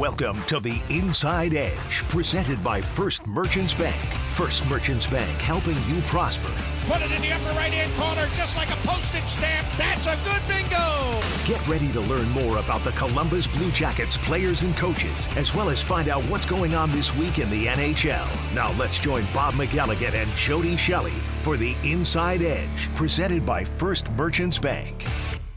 [0.00, 4.00] Welcome to the Inside Edge, presented by First Merchants Bank.
[4.34, 6.50] First Merchants Bank, helping you prosper.
[6.86, 9.66] Put it in the upper right hand corner, just like a postage stamp.
[9.76, 11.20] That's a good bingo.
[11.44, 15.68] Get ready to learn more about the Columbus Blue Jackets players and coaches, as well
[15.68, 18.54] as find out what's going on this week in the NHL.
[18.54, 21.12] Now let's join Bob McElligott and Jody Shelley
[21.42, 25.04] for the Inside Edge, presented by First Merchants Bank.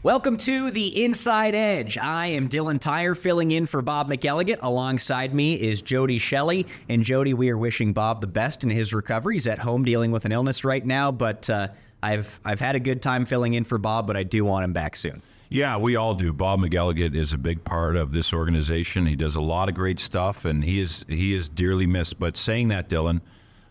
[0.04, 1.96] Welcome to the Inside Edge.
[1.96, 4.58] I am Dylan Tyrer filling in for Bob McElligott.
[4.60, 6.66] Alongside me is Jody Shelley.
[6.90, 9.36] And Jody, we are wishing Bob the best in his recovery.
[9.36, 11.68] He's at home dealing with an illness right now, but uh,
[12.02, 14.74] I've I've had a good time filling in for Bob, but I do want him
[14.74, 15.22] back soon.
[15.48, 16.34] Yeah, we all do.
[16.34, 19.06] Bob McElligott is a big part of this organization.
[19.06, 22.18] He does a lot of great stuff, and he is he is dearly missed.
[22.18, 23.22] But saying that, Dylan,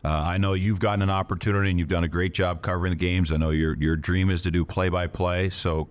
[0.04, 2.98] uh, I know you've gotten an opportunity, and you've done a great job covering the
[2.98, 3.32] games.
[3.32, 5.90] I know your your dream is to do play by play, so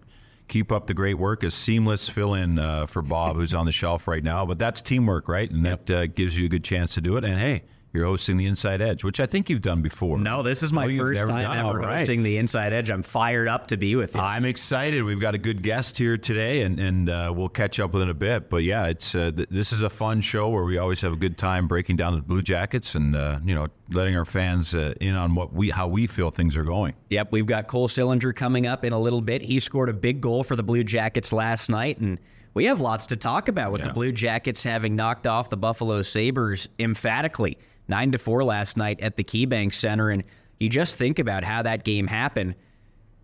[0.53, 1.43] keep up the great work.
[1.43, 4.45] A seamless fill in uh, for Bob, who's on the shelf right now.
[4.45, 5.51] But that's teamwork, right?
[5.51, 5.87] And yep.
[5.87, 7.25] that uh, gives you a good chance to do it.
[7.25, 10.19] And hey, you're hosting the Inside Edge, which I think you've done before.
[10.19, 11.99] No, this is my oh, first time ever right.
[11.99, 12.91] hosting the Inside Edge.
[12.91, 14.21] I'm fired up to be with you.
[14.21, 15.05] I'm excited.
[15.05, 18.09] We've got a good guest here today, and and uh, we'll catch up with in
[18.09, 18.49] a bit.
[18.49, 21.17] But yeah, it's uh, th- this is a fun show where we always have a
[21.17, 24.95] good time breaking down the Blue Jackets and uh, you know letting our fans uh,
[25.01, 26.95] in on what we how we feel things are going.
[27.11, 29.43] Yep, we've got Cole Sillinger coming up in a little bit.
[29.43, 32.19] He scored a big goal for the Blue Jackets last night, and
[32.55, 33.89] we have lots to talk about with yeah.
[33.89, 39.01] the Blue Jackets having knocked off the Buffalo Sabres emphatically nine to four last night
[39.01, 40.11] at the KeyBank Center.
[40.11, 40.25] And
[40.59, 42.55] you just think about how that game happened.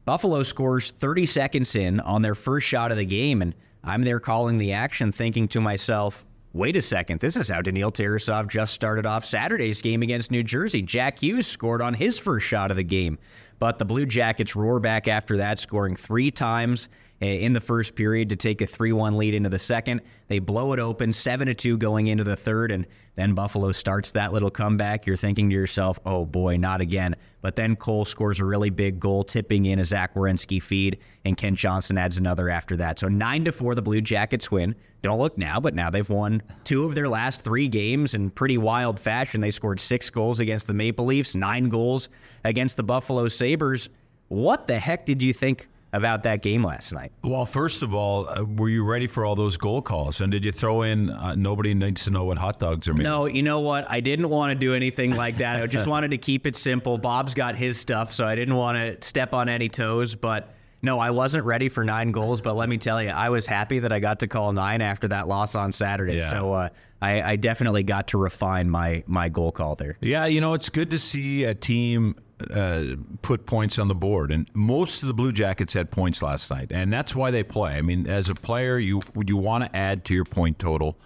[0.05, 4.21] Buffalo scores 30 seconds in on their first shot of the game, and I'm there
[4.21, 8.73] calling the action, thinking to myself, wait a second, this is how Daniil Tarasov just
[8.73, 10.83] started off Saturday's game against New Jersey.
[10.83, 13.19] Jack Hughes scored on his first shot of the game.
[13.59, 16.89] But the Blue Jackets roar back after that, scoring three times
[17.21, 20.03] Eh, in the first period to take a 3 1 lead into the second.
[20.29, 24.33] They blow it open, 7 2 going into the third, and then Buffalo starts that
[24.33, 25.05] little comeback.
[25.05, 27.17] You're thinking to yourself, oh boy, not again.
[27.41, 31.37] But then Cole scores a really big goal, tipping in a Zach Werenski feed, and
[31.37, 33.01] Kent Johnson adds another after that.
[33.01, 34.77] So 9 to 4, the Blue Jackets win.
[35.03, 38.59] Don't look now, but now they've won two of their last three games in pretty
[38.59, 39.41] wild fashion.
[39.41, 42.09] They scored six goals against the Maple Leafs, nine goals
[42.45, 43.89] against the Buffalo Sabres.
[44.29, 47.13] What the heck did you think about that game last night?
[47.23, 50.21] Well, first of all, uh, were you ready for all those goal calls?
[50.21, 53.05] And did you throw in uh, nobody needs to know what hot dogs are made?
[53.05, 53.91] No, you know what?
[53.91, 55.63] I didn't want to do anything like that.
[55.63, 56.99] I just wanted to keep it simple.
[56.99, 60.99] Bob's got his stuff, so I didn't want to step on any toes, but no,
[61.01, 63.93] I wasn't ready for nine goals, but let me tell you, I was happy that
[63.93, 66.17] I got to call nine after that loss on Saturday.
[66.17, 66.31] Yeah.
[66.31, 66.69] So uh,
[67.03, 69.99] I, I, definitely got to refine my my goal call there.
[70.01, 72.15] Yeah, you know, it's good to see a team
[72.51, 76.51] uh, put points on the board, and most of the Blue Jackets had points last
[76.51, 77.75] night, and that's why they play.
[77.77, 80.97] I mean, as a player, you would you want to add to your point total,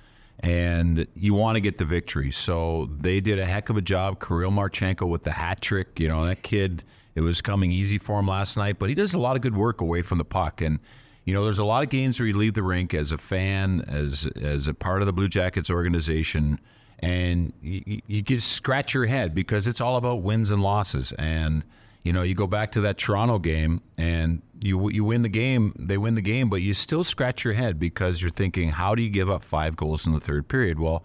[0.41, 2.31] and you want to get the victory.
[2.31, 4.21] So they did a heck of a job.
[4.25, 5.99] Kirill Marchenko with the hat trick.
[5.99, 6.85] You know, that kid.
[7.15, 9.55] It was coming easy for him last night, but he does a lot of good
[9.55, 10.79] work away from the puck, and
[11.25, 13.85] you know, there's a lot of games where you leave the rink as a fan,
[13.87, 16.59] as as a part of the Blue Jackets organization
[17.03, 21.13] and you, you just scratch your head because it's all about wins and losses.
[21.13, 21.65] And
[22.05, 25.75] you know, you go back to that Toronto game, and you you win the game.
[25.79, 29.03] They win the game, but you still scratch your head because you're thinking, how do
[29.03, 30.79] you give up five goals in the third period?
[30.79, 31.05] Well.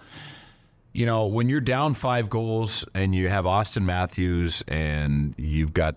[0.94, 5.96] You know, when you're down five goals and you have Auston Matthews and you've got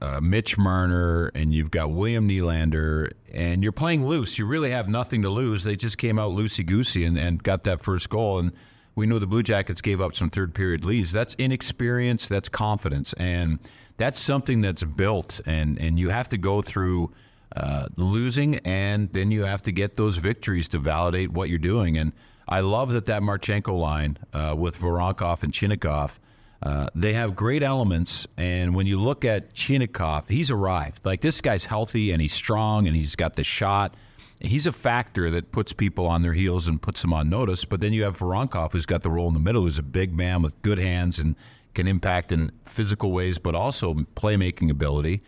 [0.00, 4.38] uh, Mitch Marner and you've got William Nylander and you're playing loose.
[4.38, 5.64] You really have nothing to lose.
[5.64, 8.38] They just came out loosey goosey and, and got that first goal.
[8.38, 8.52] And
[8.96, 11.12] we know the Blue Jackets gave up some third period leads.
[11.12, 13.60] That's inexperience, that's confidence, and
[13.98, 15.40] that's something that's built.
[15.46, 17.12] And and you have to go through
[17.54, 21.98] uh, losing, and then you have to get those victories to validate what you're doing.
[21.98, 22.12] And
[22.48, 26.18] I love that that Marchenko line uh, with Voronkov and Chinakhov.
[26.62, 31.04] Uh, they have great elements, and when you look at Chinakhov, he's arrived.
[31.04, 33.94] Like this guy's healthy and he's strong and he's got the shot
[34.40, 37.64] he's a factor that puts people on their heels and puts them on notice.
[37.64, 40.14] But then you have Voronkov, who's got the role in the middle, who's a big
[40.14, 41.36] man with good hands and
[41.74, 45.22] can impact in physical ways, but also playmaking ability.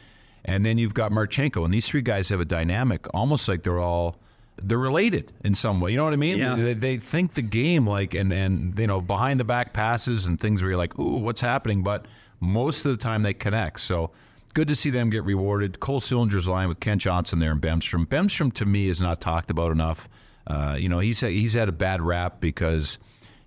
[0.45, 3.81] And then you've got Marchenko, and these three guys have a dynamic, almost like they're
[3.81, 4.17] all
[4.61, 5.93] they're related in some way.
[5.93, 6.39] You know what I mean?
[6.39, 6.55] Yeah.
[6.55, 10.41] They, they think the game like and and you know behind the back passes and
[10.41, 11.83] things where you're like, ooh, what's happening?
[11.83, 12.07] But
[12.41, 13.81] most of the time they connect.
[13.81, 14.11] So
[14.55, 15.81] good to see them get rewarded.
[15.81, 18.07] Cole Sillinger's line with Kent Johnson there and Bemstrom.
[18.07, 20.09] Bemstrom to me is not talked about enough.
[20.47, 22.99] Uh, you know, he's he's had a bad rap because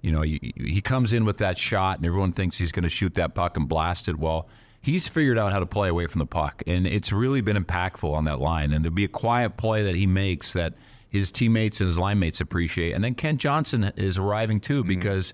[0.01, 2.89] you know he, he comes in with that shot and everyone thinks he's going to
[2.89, 4.17] shoot that puck and blast it.
[4.17, 4.47] Well,
[4.81, 8.11] he's figured out how to play away from the puck, and it's really been impactful
[8.11, 8.71] on that line.
[8.71, 10.75] And there'll be a quiet play that he makes that
[11.09, 12.93] his teammates and his line mates appreciate.
[12.93, 15.33] And then Kent Johnson is arriving too because.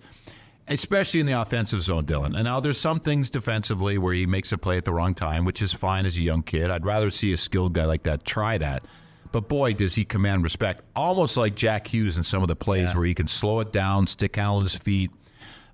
[0.70, 2.36] Especially in the offensive zone, Dylan.
[2.36, 5.46] And now there's some things defensively where he makes a play at the wrong time,
[5.46, 6.70] which is fine as a young kid.
[6.70, 8.86] I'd rather see a skilled guy like that try that.
[9.32, 10.84] But boy, does he command respect.
[10.96, 12.98] Almost like Jack Hughes in some of the plays yeah.
[12.98, 15.12] where he can slow it down, stick handle his feet.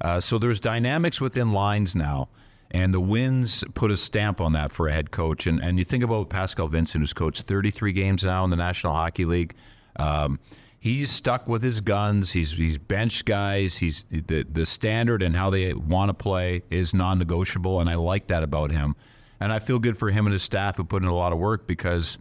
[0.01, 2.29] Uh, so there's dynamics within lines now.
[2.71, 5.45] And the wins put a stamp on that for a head coach.
[5.45, 8.93] And, and you think about Pascal Vincent, who's coached 33 games now in the National
[8.93, 9.53] Hockey League.
[9.95, 10.39] Um,
[10.83, 12.33] he's stuck with his guns.
[12.33, 13.77] He's he's bench guys.
[13.77, 18.27] He's the the standard and how they want to play is non-negotiable, and I like
[18.27, 18.97] that about him.
[19.39, 21.39] And I feel good for him and his staff who put in a lot of
[21.39, 22.17] work because,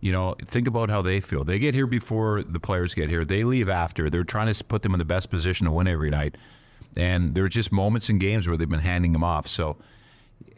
[0.00, 1.44] you know, think about how they feel.
[1.44, 3.24] They get here before the players get here.
[3.24, 4.10] They leave after.
[4.10, 6.36] They're trying to put them in the best position to win every night.
[6.96, 9.46] And there's just moments in games where they've been handing them off.
[9.46, 9.76] So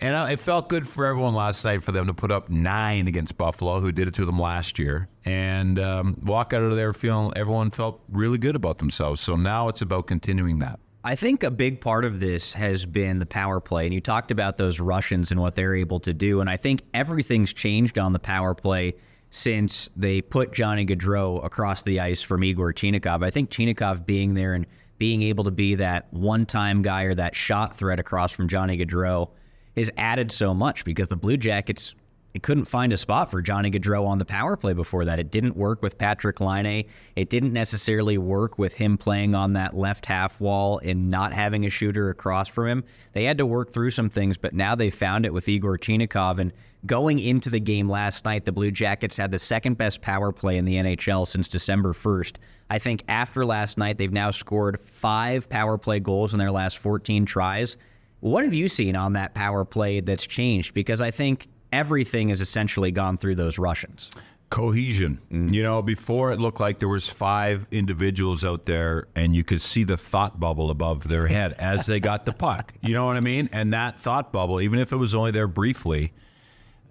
[0.00, 3.36] and it felt good for everyone last night for them to put up nine against
[3.36, 7.32] Buffalo, who did it to them last year, and um, walk out of there feeling
[7.36, 9.20] everyone felt really good about themselves.
[9.20, 10.78] So now it's about continuing that.
[11.04, 13.86] I think a big part of this has been the power play.
[13.86, 16.40] And you talked about those Russians and what they're able to do.
[16.40, 18.94] And I think everything's changed on the power play
[19.30, 23.24] since they put Johnny Gaudreau across the ice from Igor Chinakhov.
[23.24, 24.66] I think Chinakhov being there and
[24.98, 28.76] being able to be that one time guy or that shot threat across from Johnny
[28.76, 29.30] Gaudreau
[29.78, 31.94] has added so much because the Blue Jackets
[32.34, 35.18] it couldn't find a spot for Johnny Gaudreau on the power play before that.
[35.18, 36.84] It didn't work with Patrick Laine.
[37.16, 41.64] It didn't necessarily work with him playing on that left half wall and not having
[41.64, 42.84] a shooter across from him.
[43.12, 46.38] They had to work through some things, but now they found it with Igor Chinakhov.
[46.38, 46.52] And
[46.84, 50.58] going into the game last night, the Blue Jackets had the second best power play
[50.58, 52.36] in the NHL since December 1st.
[52.68, 56.76] I think after last night, they've now scored five power play goals in their last
[56.78, 57.78] 14 tries.
[58.20, 60.74] What have you seen on that power play that's changed?
[60.74, 64.10] Because I think everything has essentially gone through those Russians.
[64.50, 65.20] Cohesion.
[65.30, 65.52] Mm.
[65.52, 69.60] You know, before it looked like there was five individuals out there and you could
[69.60, 72.72] see the thought bubble above their head as they got the puck.
[72.80, 73.48] You know what I mean?
[73.52, 76.12] And that thought bubble, even if it was only there briefly,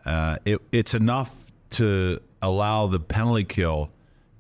[0.06, 3.92] uh, it, it's enough to allow the penalty kill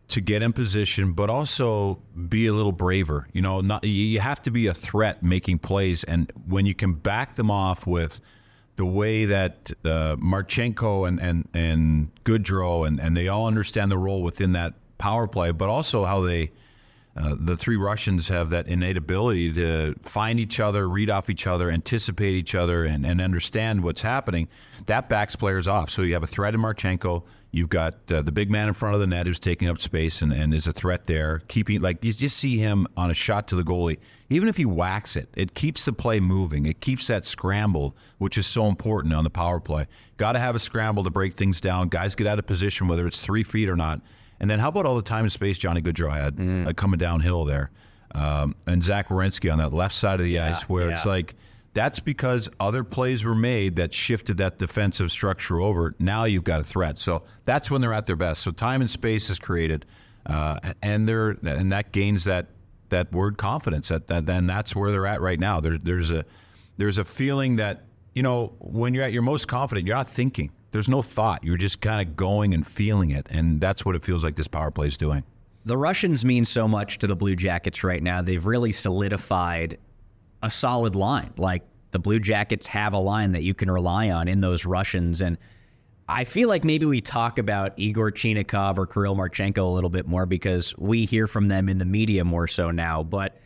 [0.09, 1.99] to get in position, but also
[2.29, 3.27] be a little braver.
[3.33, 6.93] You know, not you have to be a threat making plays, and when you can
[6.93, 8.21] back them off with
[8.77, 13.97] the way that uh, Marchenko and and and Gaudreau and and they all understand the
[13.97, 16.51] role within that power play, but also how they.
[17.17, 21.47] Uh, the three Russians have that innate ability to find each other, read off each
[21.47, 24.47] other, anticipate each other, and, and understand what's happening.
[24.85, 25.89] That backs players off.
[25.89, 27.23] So you have a threat in Marchenko.
[27.49, 30.21] You've got uh, the big man in front of the net who's taking up space
[30.21, 31.41] and, and is a threat there.
[31.47, 33.97] Keeping like you just see him on a shot to the goalie.
[34.29, 36.65] Even if he whacks it, it keeps the play moving.
[36.65, 39.87] It keeps that scramble, which is so important on the power play.
[40.17, 41.87] Got to have a scramble to break things down.
[41.87, 44.01] Guys get out of position, whether it's three feet or not.
[44.39, 46.67] And then how about all the time and space Johnny Gaudreau had mm.
[46.67, 47.71] uh, coming downhill there,
[48.13, 50.95] um, and Zach Werenski on that left side of the yeah, ice, where yeah.
[50.95, 51.35] it's like
[51.73, 55.93] that's because other plays were made that shifted that defensive structure over.
[55.99, 56.97] Now you've got a threat.
[56.97, 58.41] So that's when they're at their best.
[58.41, 59.85] So time and space is created,
[60.25, 62.47] uh, and they're and that gains that
[62.89, 63.89] that word confidence.
[63.89, 65.59] That, that then that's where they're at right now.
[65.59, 66.25] There, there's a
[66.77, 70.51] there's a feeling that you know when you're at your most confident, you're not thinking.
[70.77, 71.43] There's no thought.
[71.43, 74.47] You're just kind of going and feeling it, and that's what it feels like this
[74.47, 75.23] power play is doing.
[75.65, 78.21] The Russians mean so much to the Blue Jackets right now.
[78.21, 79.79] They've really solidified
[80.43, 81.33] a solid line.
[81.35, 85.19] Like the Blue Jackets have a line that you can rely on in those Russians.
[85.19, 85.39] And
[86.07, 90.05] I feel like maybe we talk about Igor Chinakhov or Kirill Marchenko a little bit
[90.05, 93.01] more because we hear from them in the media more so now.
[93.01, 93.41] But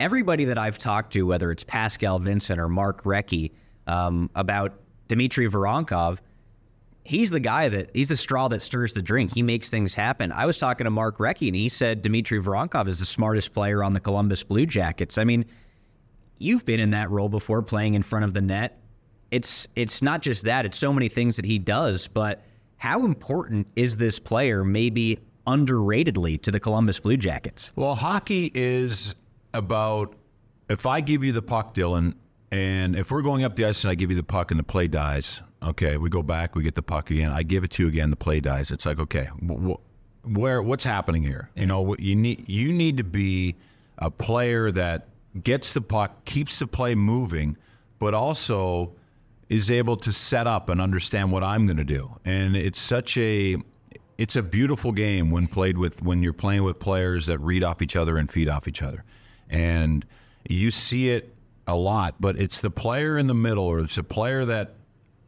[0.00, 3.50] everybody that I've talked to, whether it's Pascal Vincent or Mark Recchi,
[3.86, 6.20] um, about Dmitry Voronkov,
[7.04, 9.34] he's the guy that he's the straw that stirs the drink.
[9.34, 10.32] He makes things happen.
[10.32, 13.82] I was talking to Mark Recchi, and he said Dmitry Voronkov is the smartest player
[13.82, 15.18] on the Columbus Blue Jackets.
[15.18, 15.44] I mean,
[16.38, 18.78] you've been in that role before playing in front of the net.
[19.30, 22.42] It's it's not just that, it's so many things that he does, but
[22.76, 27.72] how important is this player maybe underratedly to the Columbus Blue Jackets?
[27.76, 29.14] Well, hockey is
[29.54, 30.14] about
[30.68, 32.14] if I give you the puck, Dylan,
[32.50, 34.64] and if we're going up the ice and I give you the puck and the
[34.64, 37.82] play dies, okay, we go back, we get the puck again, I give it to
[37.82, 38.70] you again, the play dies.
[38.70, 39.26] It's like, okay,
[40.24, 41.50] where what's happening here?
[41.54, 43.56] You know, you need you need to be
[43.98, 45.08] a player that
[45.42, 47.56] gets the puck, keeps the play moving,
[47.98, 48.94] but also
[49.48, 52.18] is able to set up and understand what I'm going to do.
[52.24, 53.56] And it's such a
[54.18, 57.82] it's a beautiful game when played with when you're playing with players that read off
[57.82, 59.04] each other and feed off each other.
[59.48, 60.04] And
[60.48, 61.34] you see it
[61.66, 64.74] a lot, but it's the player in the middle or it's a player that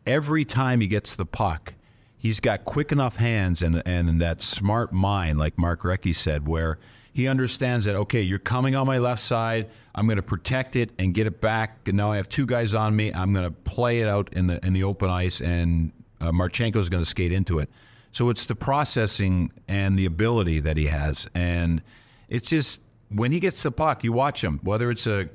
[0.06, 1.74] every time he gets the puck,
[2.16, 6.78] he's got quick enough hands and and that smart mind, like Mark Recchi said, where
[7.12, 9.68] he understands that okay, you're coming on my left side.
[9.94, 11.86] I'm going to protect it and get it back.
[11.86, 13.12] And now I have two guys on me.
[13.12, 16.76] I'm going to play it out in the in the open ice, and uh, Marchenko
[16.76, 17.68] is going to skate into it.
[18.12, 21.82] So it's the processing and the ability that he has, and
[22.28, 24.60] it's just when he gets the puck, you watch him.
[24.62, 25.28] Whether it's a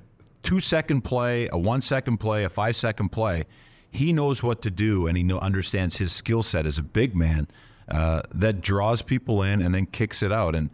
[0.43, 3.45] two second play, a one second play, a five second play,
[3.97, 7.15] he knows what to do, and he know, understands his skill set as a big
[7.15, 7.47] man
[7.89, 10.55] uh, that draws people in and then kicks it out.
[10.55, 10.69] And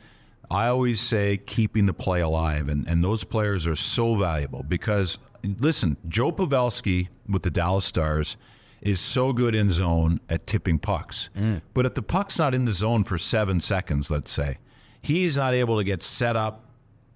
[0.52, 5.18] I always say keeping the play alive, and, and those players are so valuable because,
[5.60, 8.38] listen, Joe Pavelski with the Dallas Stars
[8.82, 11.30] is so good in zone at tipping pucks.
[11.38, 11.62] Mm.
[11.74, 14.58] But if the puck's not in the zone for seven seconds, let's say,
[15.02, 16.66] he's not able to get set up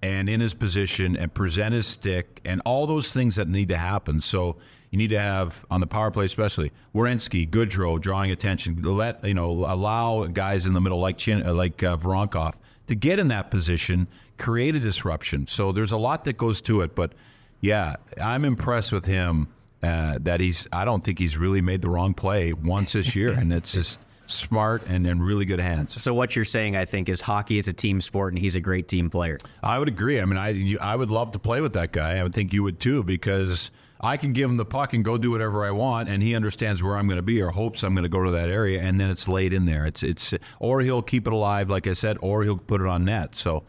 [0.00, 3.76] and in his position and present his stick and all those things that need to
[3.76, 4.20] happen.
[4.20, 4.56] So
[4.90, 8.80] you need to have on the power play, especially Werenski, Gaudreau drawing attention.
[8.82, 12.54] Let you know allow guys in the middle like Chin, like uh, Voronkov
[12.86, 15.46] to get in that position, create a disruption.
[15.46, 17.12] So there's a lot that goes to it, but
[17.60, 19.48] yeah, I'm impressed with him.
[19.80, 23.30] Uh, that he's, I don't think he's really made the wrong play once this year,
[23.30, 26.02] and it's just smart and in really good hands.
[26.02, 28.60] So what you're saying, I think, is hockey is a team sport, and he's a
[28.60, 29.38] great team player.
[29.62, 30.20] I would agree.
[30.20, 32.18] I mean, I you, I would love to play with that guy.
[32.18, 35.18] I would think you would too, because I can give him the puck and go
[35.18, 37.94] do whatever I want, and he understands where I'm going to be or hopes I'm
[37.94, 39.86] going to go to that area, and then it's laid in there.
[39.86, 43.04] It's it's or he'll keep it alive, like I said, or he'll put it on
[43.04, 43.34] net.
[43.34, 43.64] So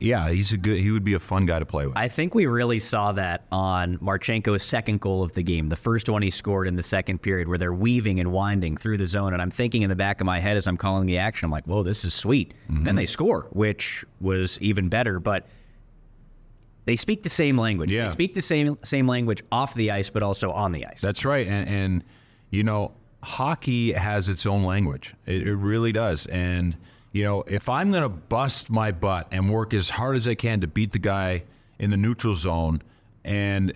[0.00, 0.78] yeah, he's a good.
[0.78, 1.96] He would be a fun guy to play with.
[1.96, 6.10] I think we really saw that on Marchenko's second goal of the game, the first
[6.10, 9.32] one he scored in the second period, where they're weaving and winding through the zone.
[9.32, 11.50] And I'm thinking in the back of my head as I'm calling the action, I'm
[11.50, 12.84] like, "Whoa, this is sweet." Mm-hmm.
[12.84, 15.18] Then they score, which was even better.
[15.18, 15.46] But
[16.84, 17.90] they speak the same language.
[17.90, 18.06] Yeah.
[18.06, 21.00] They speak the same same language off the ice, but also on the ice.
[21.00, 21.46] That's right.
[21.46, 22.04] And, and
[22.50, 25.14] you know, hockey has its own language.
[25.26, 26.26] It, it really does.
[26.26, 26.76] And
[27.12, 30.34] you know, if I'm going to bust my butt and work as hard as I
[30.34, 31.44] can to beat the guy
[31.78, 32.82] in the neutral zone,
[33.24, 33.74] and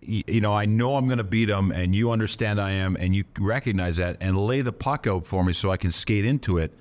[0.00, 3.14] you know, I know I'm going to beat him, and you understand I am, and
[3.14, 6.56] you recognize that, and lay the puck out for me so I can skate into
[6.56, 6.72] it,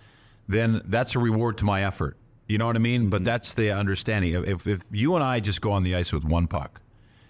[0.48, 2.16] then that's a reward to my effort.
[2.48, 3.10] You know what I mean?
[3.10, 3.26] But mm-hmm.
[3.26, 4.34] that's the understanding.
[4.34, 6.82] If if you and I just go on the ice with one puck,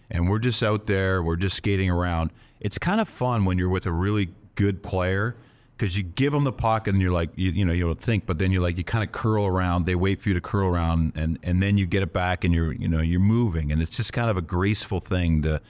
[0.10, 2.32] and we're just out there, we're just skating around.
[2.60, 5.36] It's kind of fun when you're with a really good player
[5.78, 8.26] because you give them the puck and you're like you, you know you don't think
[8.26, 10.68] but then you're like you kind of curl around they wait for you to curl
[10.68, 13.82] around and and then you get it back and you're you know you're moving and
[13.82, 15.62] it's just kind of a graceful thing to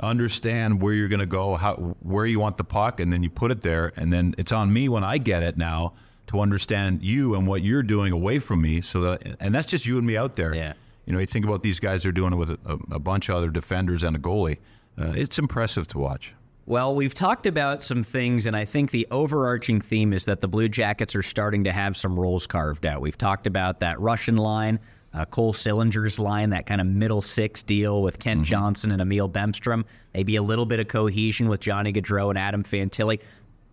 [0.00, 3.28] understand where you're going to go how where you want the puck and then you
[3.28, 5.92] put it there and then it's on me when I get it now
[6.30, 9.84] to understand you and what you're doing away from me so that and that's just
[9.84, 10.72] you and me out there yeah
[11.04, 13.34] you know you think about these guys are doing it with a, a bunch of
[13.34, 14.58] other defenders and a goalie
[14.96, 16.34] uh, it's impressive to watch
[16.66, 20.46] well, we've talked about some things, and I think the overarching theme is that the
[20.46, 23.00] Blue Jackets are starting to have some roles carved out.
[23.00, 24.78] We've talked about that Russian line,
[25.12, 28.50] uh, Cole Sillinger's line, that kind of middle six deal with Kent mm-hmm.
[28.50, 29.84] Johnson and Emil Bemstrom,
[30.14, 33.20] maybe a little bit of cohesion with Johnny Gaudreau and Adam Fantilli.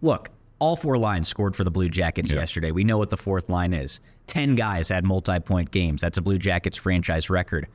[0.02, 2.40] Look, all four lines scored for the Blue Jackets yeah.
[2.40, 2.72] yesterday.
[2.72, 4.00] We know what the fourth line is.
[4.26, 6.02] Ten guys had multi point games.
[6.02, 7.68] That's a Blue Jackets franchise record.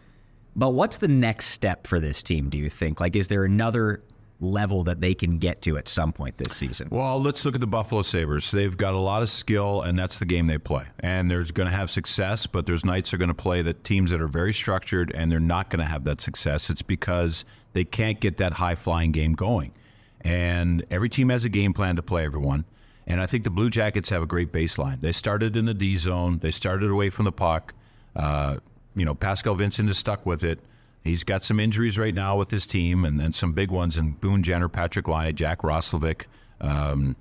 [0.54, 3.00] But what's the next step for this team, do you think?
[3.00, 4.02] Like, is there another
[4.42, 6.88] level that they can get to at some point this season?
[6.90, 8.50] Well, let's look at the Buffalo Sabres.
[8.50, 10.84] They've got a lot of skill, and that's the game they play.
[11.00, 14.10] And they're going to have success, but there's nights they're going to play that teams
[14.10, 16.68] that are very structured, and they're not going to have that success.
[16.68, 19.72] It's because they can't get that high flying game going.
[20.20, 22.64] And every team has a game plan to play everyone.
[23.06, 25.00] And I think the Blue Jackets have a great baseline.
[25.00, 26.38] They started in the D zone.
[26.38, 27.74] They started away from the puck.
[28.14, 28.56] Uh,
[28.94, 30.60] you know, Pascal Vincent is stuck with it.
[31.02, 34.12] He's got some injuries right now with his team, and, then some big ones in
[34.12, 36.26] Boone Jenner, Patrick Laine, Jack Roslovic,
[36.60, 37.16] um,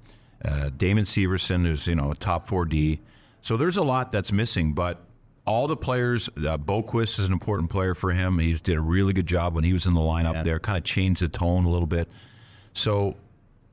[0.45, 2.99] uh, Damon Severson, who's you know a top four D.
[3.41, 5.03] So there's a lot that's missing, but
[5.45, 6.29] all the players.
[6.29, 8.37] Uh, Boqvist is an important player for him.
[8.37, 10.43] He did a really good job when he was in the lineup yeah.
[10.43, 10.59] there.
[10.59, 12.07] Kind of changed the tone a little bit.
[12.73, 13.15] So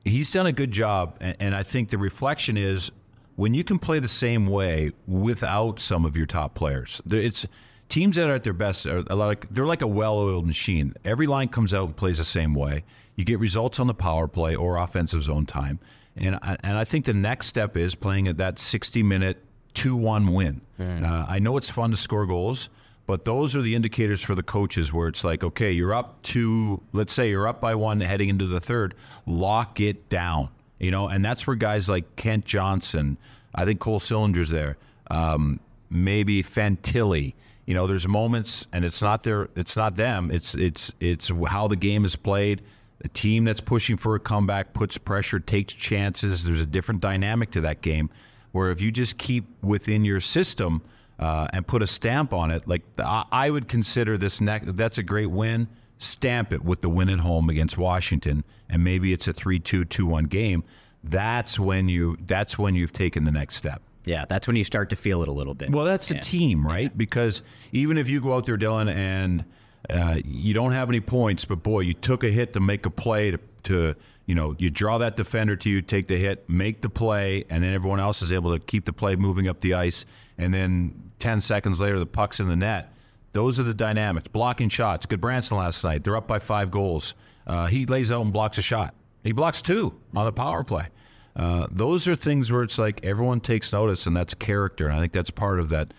[0.05, 2.91] he's done a good job, and, and I think the reflection is
[3.35, 7.01] when you can play the same way without some of your top players.
[7.09, 7.45] It's
[7.87, 10.93] teams that are at their best are like they're like a well-oiled machine.
[11.05, 12.83] Every line comes out and plays the same way.
[13.15, 15.79] You get results on the power play or offensive zone time,
[16.15, 20.61] and and I think the next step is playing at that 60-minute two-one win.
[20.79, 21.03] Mm.
[21.03, 22.69] Uh, I know it's fun to score goals,
[23.09, 26.79] but those are the indicators for the coaches where it's like, okay, you're up to,
[26.93, 28.93] let's say you're up by one heading into the third,
[29.25, 30.49] lock it down.
[30.77, 33.17] You know, and that's where guys like Kent Johnson,
[33.55, 34.77] I think Cole Sillinger's there,
[35.09, 37.33] um, maybe Fantilli
[37.65, 40.29] you know, there's moments, and it's not their, it's not them.
[40.31, 42.61] It's it's it's how the game is played.
[43.03, 46.43] a team that's pushing for a comeback puts pressure, takes chances.
[46.43, 48.09] There's a different dynamic to that game
[48.51, 50.81] where if you just keep within your system
[51.19, 55.03] uh, and put a stamp on it, like I would consider this next, that's a
[55.03, 55.67] great win.
[55.97, 59.83] Stamp it with the win at home against Washington, and maybe it's a 3 2
[59.83, 60.63] 2 1 game.
[61.03, 63.81] That's when you that's when you've taken the next step.
[64.05, 65.71] Yeah, that's when you start to feel it a little bit.
[65.71, 66.17] Well, that's yeah.
[66.17, 66.83] a team, right?
[66.83, 66.89] Yeah.
[66.95, 67.41] Because
[67.73, 69.43] even if you go out there, Dylan, and
[69.89, 72.89] uh, you don't have any points, but boy, you took a hit to make a
[72.89, 73.95] play to, to
[74.25, 77.63] you know, you draw that defender to you, take the hit, make the play, and
[77.63, 80.05] then everyone else is able to keep the play moving up the ice.
[80.37, 82.93] And then 10 seconds later, the puck's in the net.
[83.31, 84.27] Those are the dynamics.
[84.27, 85.05] Blocking shots.
[85.05, 86.03] Gudbranson last night.
[86.03, 87.13] They're up by five goals.
[87.45, 88.95] Uh, he lays out and blocks a shot.
[89.23, 90.87] He blocks two on the power play.
[91.35, 94.87] Uh, those are things where it's like everyone takes notice, and that's character.
[94.87, 95.93] And I think that's part of that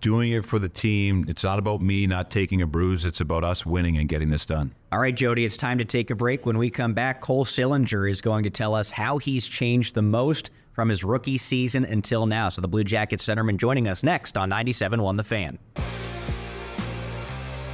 [0.00, 1.26] doing it for the team.
[1.28, 3.04] It's not about me not taking a bruise.
[3.04, 4.74] It's about us winning and getting this done.
[4.92, 6.46] All right, Jody, it's time to take a break.
[6.46, 10.02] When we come back, Cole Sillinger is going to tell us how he's changed the
[10.02, 12.50] most from his rookie season until now.
[12.50, 15.58] So the Blue Jackets centerman joining us next on 97.1 The Fan.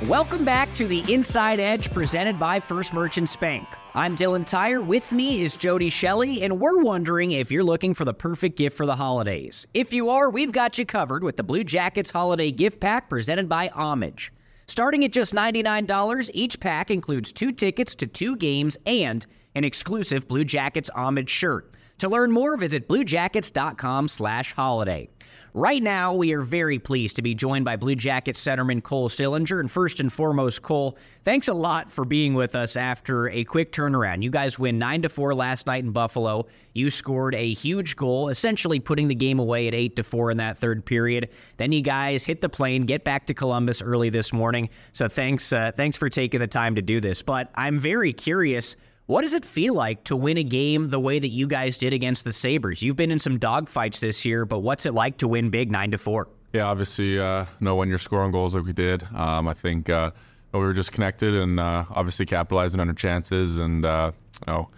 [0.07, 3.67] Welcome back to the Inside Edge presented by First Merchants Bank.
[3.95, 4.85] I'm Dylan Tyrer.
[4.85, 8.77] With me is Jody Shelley, and we're wondering if you're looking for the perfect gift
[8.77, 9.67] for the holidays.
[9.75, 13.47] If you are, we've got you covered with the Blue Jackets Holiday Gift Pack presented
[13.47, 14.33] by Homage.
[14.69, 20.29] Starting at just $99, each pack includes two tickets to two games and an exclusive
[20.29, 21.75] Blue Jackets Homage shirt.
[22.01, 25.09] To learn more, visit bluejackets.com/holiday.
[25.53, 29.59] Right now, we are very pleased to be joined by Blue Jackets centerman Cole Sillinger.
[29.59, 33.73] And first and foremost, Cole, thanks a lot for being with us after a quick
[33.73, 34.23] turnaround.
[34.23, 36.47] You guys win 9 to 4 last night in Buffalo.
[36.73, 40.37] You scored a huge goal, essentially putting the game away at 8 to 4 in
[40.37, 41.31] that third period.
[41.57, 44.69] Then you guys hit the plane, get back to Columbus early this morning.
[44.93, 47.23] So thanks uh, thanks for taking the time to do this.
[47.23, 48.77] But I'm very curious
[49.11, 51.93] what does it feel like to win a game the way that you guys did
[51.93, 52.81] against the Sabres?
[52.81, 55.91] You've been in some dogfights this year, but what's it like to win big 9
[55.91, 56.29] to 4?
[56.53, 59.03] Yeah, obviously, uh, know when you're scoring goals like we did.
[59.13, 60.13] Um, I think uh,
[60.53, 64.13] we were just connected and uh, obviously capitalizing on our chances, and uh,
[64.47, 64.69] you know,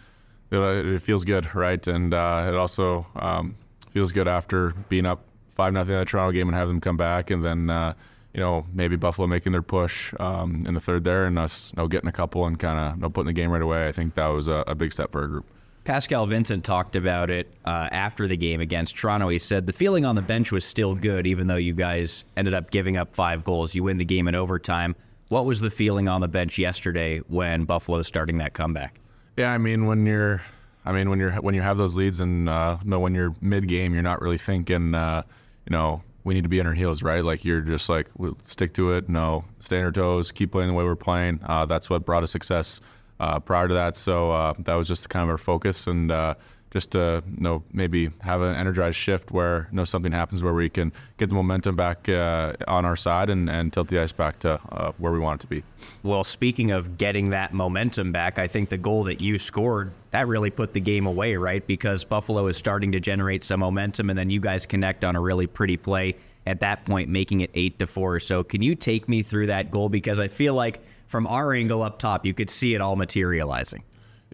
[0.50, 1.86] it, it, feels good, right?
[1.86, 3.54] And uh, it also um,
[3.90, 6.96] feels good after being up five nothing in the Toronto game and have them come
[6.96, 7.92] back, and then uh,
[8.34, 11.82] you know, maybe Buffalo making their push um, in the third there and us you
[11.82, 13.86] know, getting a couple and kind of you know, putting the game right away.
[13.88, 15.46] I think that was a, a big step for our group.
[15.84, 19.28] Pascal Vincent talked about it uh, after the game against Toronto.
[19.28, 22.54] He said the feeling on the bench was still good, even though you guys ended
[22.54, 23.74] up giving up five goals.
[23.74, 24.94] You win the game in overtime.
[25.28, 29.00] What was the feeling on the bench yesterday when Buffalo starting that comeback?
[29.36, 30.42] Yeah, I mean when you're,
[30.84, 33.66] I mean when you're when you have those leads and uh, know when you're mid
[33.66, 35.22] game, you're not really thinking, uh,
[35.66, 37.24] you know, we need to be on our heels, right?
[37.24, 39.08] Like you're just like we'll stick to it.
[39.08, 41.40] No, stay on our toes, keep playing the way we're playing.
[41.44, 42.80] Uh, that's what brought us success
[43.20, 43.96] uh, prior to that.
[43.96, 46.34] So uh, that was just kind of our focus and uh,
[46.72, 50.54] just to you know maybe have an energized shift where you know something happens where
[50.54, 54.12] we can get the momentum back uh, on our side and, and tilt the ice
[54.12, 55.62] back to uh, where we want it to be.
[56.02, 60.26] Well, speaking of getting that momentum back, I think the goal that you scored that
[60.26, 61.66] really put the game away, right?
[61.66, 65.20] Because Buffalo is starting to generate some momentum, and then you guys connect on a
[65.20, 68.18] really pretty play at that point, making it eight to four.
[68.18, 71.82] So, can you take me through that goal because I feel like from our angle
[71.82, 73.82] up top, you could see it all materializing.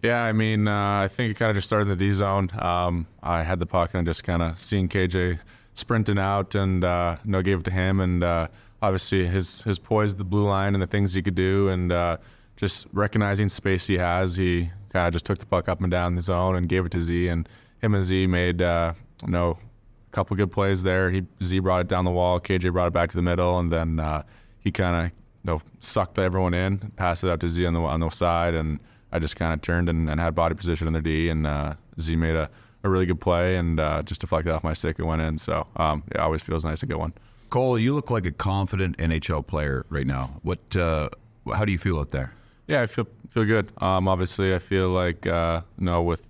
[0.03, 2.49] Yeah, I mean, uh, I think it kind of just started in the D zone.
[2.57, 5.39] Um, I had the puck and just kind of seeing KJ
[5.73, 8.47] sprinting out and uh, you know gave it to him and uh,
[8.81, 12.17] obviously his his poise, the blue line, and the things he could do, and uh,
[12.55, 14.35] just recognizing space he has.
[14.37, 16.91] He kind of just took the puck up and down the zone and gave it
[16.93, 17.47] to Z, and
[17.81, 18.93] him and Z made uh,
[19.25, 21.09] you know a couple good plays there.
[21.11, 23.71] He Z brought it down the wall, KJ brought it back to the middle, and
[23.71, 24.23] then uh,
[24.59, 27.81] he kind of you know sucked everyone in, passed it out to Z on the
[27.81, 28.79] on the side, and
[29.11, 31.75] I just kind of turned and, and, had body position in the D, and uh,
[31.99, 32.49] Z made a,
[32.83, 35.37] a really good play and uh, just deflected off my stick and went in.
[35.37, 37.13] So um, it always feels nice to get one.
[37.49, 40.39] Cole, you look like a confident NHL player right now.
[40.43, 40.75] What?
[40.75, 41.09] Uh,
[41.53, 42.33] how do you feel out there?
[42.67, 43.71] Yeah, I feel feel good.
[43.81, 46.27] Um, obviously, I feel like uh, you know with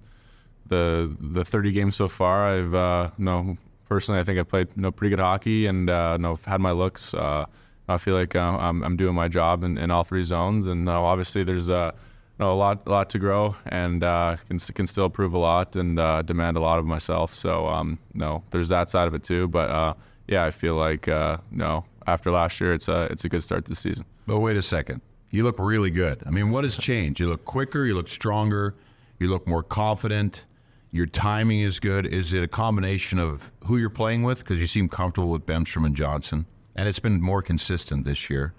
[0.68, 3.58] the the 30 games so far, I've uh, you know
[3.90, 6.62] personally I think I've played you know pretty good hockey and uh, you know had
[6.62, 7.14] my looks.
[7.14, 7.46] Uh,
[7.90, 10.88] I feel like uh, I'm, I'm doing my job in, in all three zones, and
[10.88, 11.92] uh, obviously there's uh,
[12.40, 15.76] know, a lot, a lot to grow, and uh, can can still improve a lot
[15.76, 17.34] and uh, demand a lot of myself.
[17.34, 19.48] So, um, no, there's that side of it too.
[19.48, 19.94] But uh,
[20.28, 23.66] yeah, I feel like uh, no, after last year, it's a it's a good start
[23.66, 24.06] to the season.
[24.26, 26.24] But wait a second, you look really good.
[26.26, 27.20] I mean, what has changed?
[27.20, 28.76] You look quicker, you look stronger,
[29.20, 30.46] you look more confident.
[30.92, 32.08] Your timing is good.
[32.08, 34.40] Is it a combination of who you're playing with?
[34.40, 38.54] Because you seem comfortable with Bemstrom and Johnson, and it's been more consistent this year.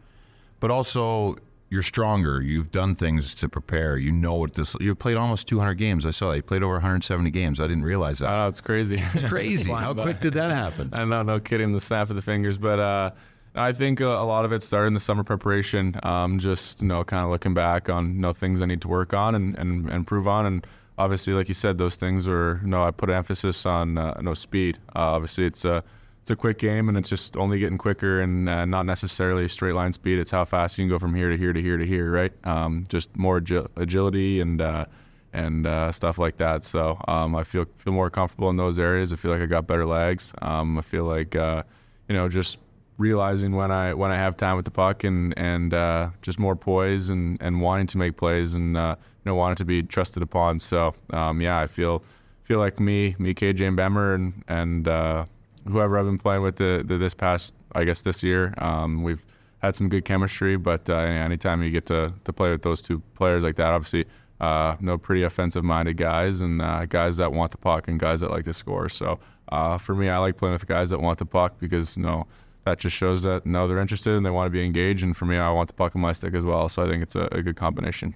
[0.61, 1.37] But also,
[1.71, 2.43] you're stronger.
[2.43, 3.97] You've done things to prepare.
[3.97, 4.75] You know what this.
[4.81, 6.05] You played almost 200 games.
[6.05, 6.37] I saw that.
[6.37, 7.61] you played over 170 games.
[7.61, 8.29] I didn't realize that.
[8.29, 9.01] Oh, it's crazy.
[9.15, 9.71] It's crazy.
[9.71, 10.91] How quick did that happen?
[10.93, 11.73] I know, no kidding.
[11.73, 13.11] The snap of the fingers, but uh,
[13.55, 15.95] I think a, a lot of it started in the summer preparation.
[16.03, 18.89] Um, just you know, kind of looking back on you know things I need to
[18.89, 20.67] work on and, and, improve on, and
[20.99, 24.35] obviously, like you said, those things were you know I put emphasis on uh, no
[24.35, 24.79] speed.
[24.97, 25.85] Uh, obviously, it's a
[26.23, 29.73] it's a quick game and it's just only getting quicker and uh, not necessarily straight
[29.75, 30.19] line speed.
[30.19, 32.33] It's how fast you can go from here to here to here to here, right?
[32.45, 34.85] Um, just more agi- agility and uh,
[35.33, 36.65] and uh, stuff like that.
[36.65, 39.13] So um, I feel feel more comfortable in those areas.
[39.13, 40.33] I feel like I got better legs.
[40.43, 41.63] Um, I feel like uh,
[42.09, 42.59] you know just
[42.99, 46.55] realizing when I when I have time with the puck and and uh, just more
[46.55, 50.23] poise and, and wanting to make plays and uh, you know wanting to be trusted
[50.23, 50.59] upon.
[50.59, 52.03] So um, yeah, I feel
[52.43, 54.87] feel like me me KJ and Bemmer and and
[55.71, 59.25] whoever I've been playing with the, the this past, I guess this year, um, we've
[59.61, 60.57] had some good chemistry.
[60.57, 64.07] But uh, anytime you get to, to play with those two players like that, obviously,
[64.41, 68.31] uh, no pretty offensive-minded guys and uh, guys that want the puck and guys that
[68.31, 68.89] like to score.
[68.89, 72.03] So uh, for me, I like playing with guys that want the puck because you
[72.03, 72.27] know
[72.65, 75.03] that just shows that no, they're interested and they want to be engaged.
[75.03, 76.69] And for me, I want the puck in my stick as well.
[76.69, 78.15] So I think it's a, a good combination.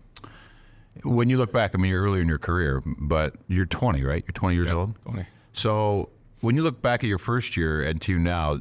[1.02, 4.22] When you look back, I mean, you're early in your career, but you're 20, right?
[4.26, 4.94] You're 20 years yep, old.
[5.06, 5.26] 20.
[5.52, 6.10] So
[6.44, 8.60] when you look back at your first year and to now,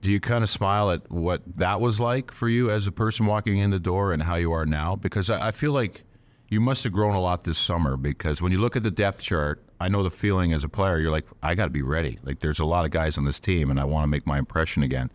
[0.00, 3.26] do you kind of smile at what that was like for you as a person
[3.26, 4.94] walking in the door and how you are now?
[4.94, 6.04] Because I feel like
[6.48, 9.20] you must have grown a lot this summer because when you look at the depth
[9.20, 12.18] chart, I know the feeling as a player, you're like, I got to be ready.
[12.22, 14.38] Like, there's a lot of guys on this team and I want to make my
[14.38, 15.10] impression again.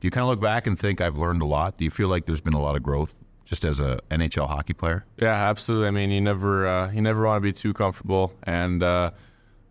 [0.00, 1.78] Do you kind of look back and think I've learned a lot?
[1.78, 3.14] Do you feel like there's been a lot of growth
[3.46, 5.06] just as a NHL hockey player?
[5.16, 5.88] Yeah, absolutely.
[5.88, 9.10] I mean, you never uh, you never want to be too comfortable, and uh,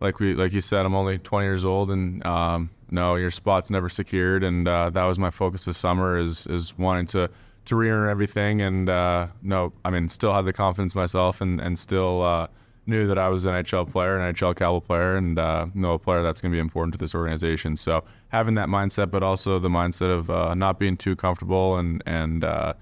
[0.02, 3.70] like we like you said, I'm only 20 years old, and um, no, your spot's
[3.70, 7.30] never secured, and uh, that was my focus this summer is is wanting to
[7.66, 11.78] to re-earn everything, and uh, no, I mean, still had the confidence myself, and and
[11.78, 12.48] still uh,
[12.86, 16.00] knew that I was an NHL player, an NHL caliber player, and uh, know a
[16.00, 17.76] player that's going to be important to this organization.
[17.76, 22.02] So having that mindset, but also the mindset of uh, not being too comfortable, and
[22.06, 22.74] and uh,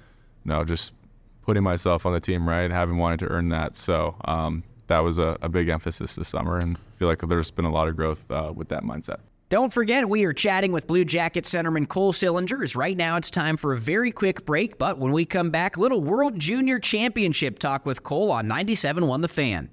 [0.45, 0.93] no, just
[1.41, 3.75] putting myself on the team, right, having wanted to earn that.
[3.75, 4.15] So.
[4.25, 7.65] Um, that was a, a, big emphasis this summer, and I feel like there's been
[7.65, 9.19] a lot of growth uh, with that mindset.
[9.49, 12.75] Don't forget, we are chatting with Blue Jacket centerman Cole Sillinger.
[12.75, 16.01] Right now, it's time for a very quick break, but when we come back, little
[16.01, 19.69] World Junior Championship talk with Cole on 97.1 The Fan.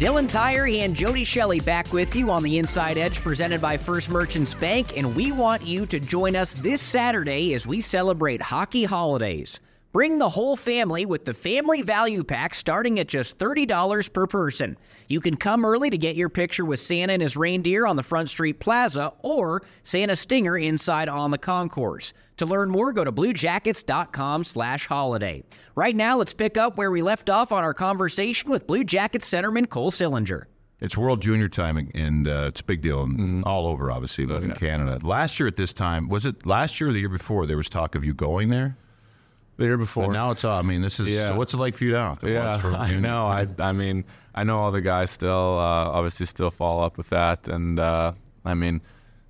[0.00, 4.08] Dylan Tyrer and Jody Shelley back with you on the Inside Edge presented by First
[4.08, 8.84] Merchants Bank, and we want you to join us this Saturday as we celebrate hockey
[8.84, 9.60] holidays.
[9.92, 14.76] Bring the whole family with the Family Value Pack starting at just $30 per person.
[15.08, 18.04] You can come early to get your picture with Santa and his reindeer on the
[18.04, 22.12] Front Street Plaza or Santa Stinger inside on the concourse.
[22.36, 25.42] To learn more, go to bluejackets.com slash holiday.
[25.74, 29.28] Right now, let's pick up where we left off on our conversation with Blue Jackets
[29.28, 30.44] centerman Cole Sillinger.
[30.78, 33.42] It's World Junior time, and uh, it's a big deal mm-hmm.
[33.44, 34.44] all over, obviously, but oh, yeah.
[34.44, 35.04] in Canada.
[35.04, 37.68] Last year at this time, was it last year or the year before, there was
[37.68, 38.76] talk of you going there?
[39.60, 40.06] The year before.
[40.06, 40.58] But now it's all.
[40.58, 41.08] I mean, this is.
[41.08, 41.28] Yeah.
[41.28, 42.18] So what's it like for you now?
[42.22, 43.26] Yeah, I know.
[43.26, 45.58] I I mean, I know all the guys still.
[45.58, 48.12] Uh, obviously, still follow up with that, and uh,
[48.44, 48.80] I mean,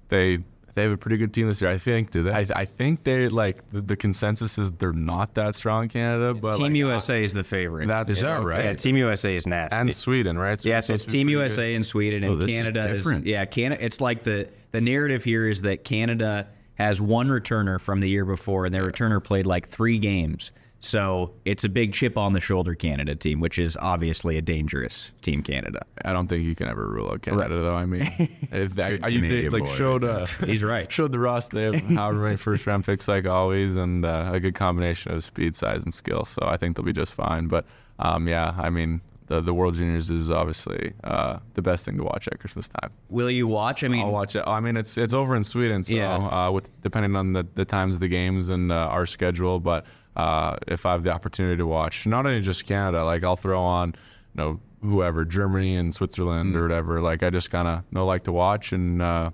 [0.09, 0.38] they
[0.75, 1.71] they have a pretty good team this year.
[1.71, 2.11] I think.
[2.11, 2.33] Do they?
[2.33, 6.33] I, I think they like the, the, consensus is they're not that strong in Canada,
[6.33, 7.88] but Team like, USA uh, is the favorite.
[7.88, 8.64] That's is that right?
[8.64, 9.77] Yeah, Team USA is nasty.
[9.77, 10.61] And Sweden, right?
[10.61, 11.77] So yeah, so it's Team USA good.
[11.77, 13.85] and Sweden and oh, Canada is, is yeah, Canada.
[13.85, 16.49] It's like the the narrative here is that Canada
[16.81, 20.53] has one returner from the year before, and their returner played like three games.
[20.81, 25.12] So it's a big chip on the shoulder Canada team, which is obviously a dangerous
[25.21, 25.43] team.
[25.43, 25.83] Canada.
[26.07, 27.62] I don't think you can ever rule out Canada, right.
[27.62, 27.75] though.
[27.75, 28.11] I mean,
[28.51, 32.21] if that, you think, like showed uh, he's right showed the roster they have however
[32.21, 35.93] many first round picks like always, and uh, a good combination of speed, size, and
[35.93, 36.25] skill.
[36.25, 37.47] So I think they'll be just fine.
[37.47, 37.66] But
[37.99, 42.03] um, yeah, I mean, the, the World Juniors is obviously uh, the best thing to
[42.03, 42.90] watch at Christmas time.
[43.11, 43.85] Will you watch?
[43.85, 44.43] I mean, I'll watch it.
[44.45, 46.16] I mean, it's it's over in Sweden, so yeah.
[46.16, 49.87] uh, with depending on the, the times of the games and uh, our schedule, but
[50.16, 52.09] uh, if I have the opportunity to watch.
[52.09, 53.95] Not only just Canada, like I'll throw on,
[54.35, 56.59] you know, whoever, Germany and Switzerland mm.
[56.59, 57.01] or whatever.
[57.01, 59.31] Like I just kind of know like to watch, and uh,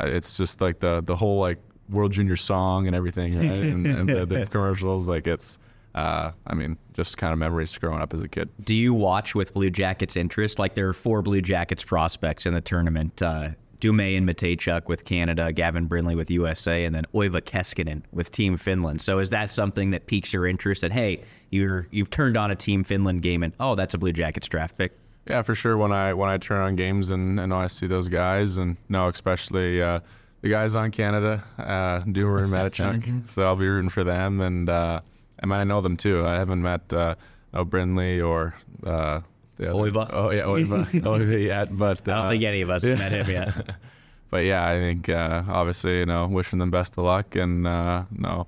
[0.00, 1.58] it's just like the the whole like
[1.88, 3.44] World Junior song and everything, right?
[3.46, 5.08] and, and the, the, commercials.
[5.08, 5.58] Like it's,
[5.98, 8.48] uh, I mean, just kind of memories growing up as a kid.
[8.62, 10.58] Do you watch with Blue Jackets interest?
[10.58, 13.20] Like there are four Blue Jackets prospects in the tournament.
[13.20, 18.30] Uh, Dumais and Mateychuk with Canada, Gavin Brindley with USA, and then Oiva Keskinen with
[18.30, 19.00] Team Finland.
[19.00, 20.82] So is that something that piques your interest?
[20.82, 24.12] That hey, you're you've turned on a Team Finland game, and oh, that's a Blue
[24.12, 24.92] Jackets draft pick.
[25.26, 25.76] Yeah, for sure.
[25.76, 29.08] When I when I turn on games and, and I see those guys, and no,
[29.08, 30.00] especially uh,
[30.42, 33.28] the guys on Canada, uh, Doomer and Mateychuk.
[33.34, 34.98] so I'll be rooting for them, and uh,
[35.42, 36.26] I mean, I know them too.
[36.26, 37.14] I haven't met uh,
[37.52, 39.20] no Brindley or uh,
[39.56, 40.10] the other- Oiva.
[40.12, 43.12] Oh yeah, Oiva, Oiva yet, but I don't uh, think any of us have met
[43.12, 43.76] him yet.
[44.30, 48.04] but yeah, I think uh, obviously you know wishing them best of luck and uh,
[48.14, 48.46] you know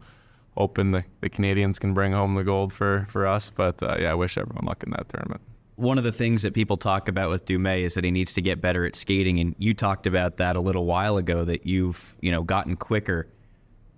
[0.57, 3.50] hoping the, the Canadians can bring home the gold for for us.
[3.50, 5.40] But uh, yeah, I wish everyone luck in that tournament.
[5.76, 8.42] One of the things that people talk about with Dumais is that he needs to
[8.42, 11.44] get better at skating, and you talked about that a little while ago.
[11.44, 13.29] That you've you know gotten quicker.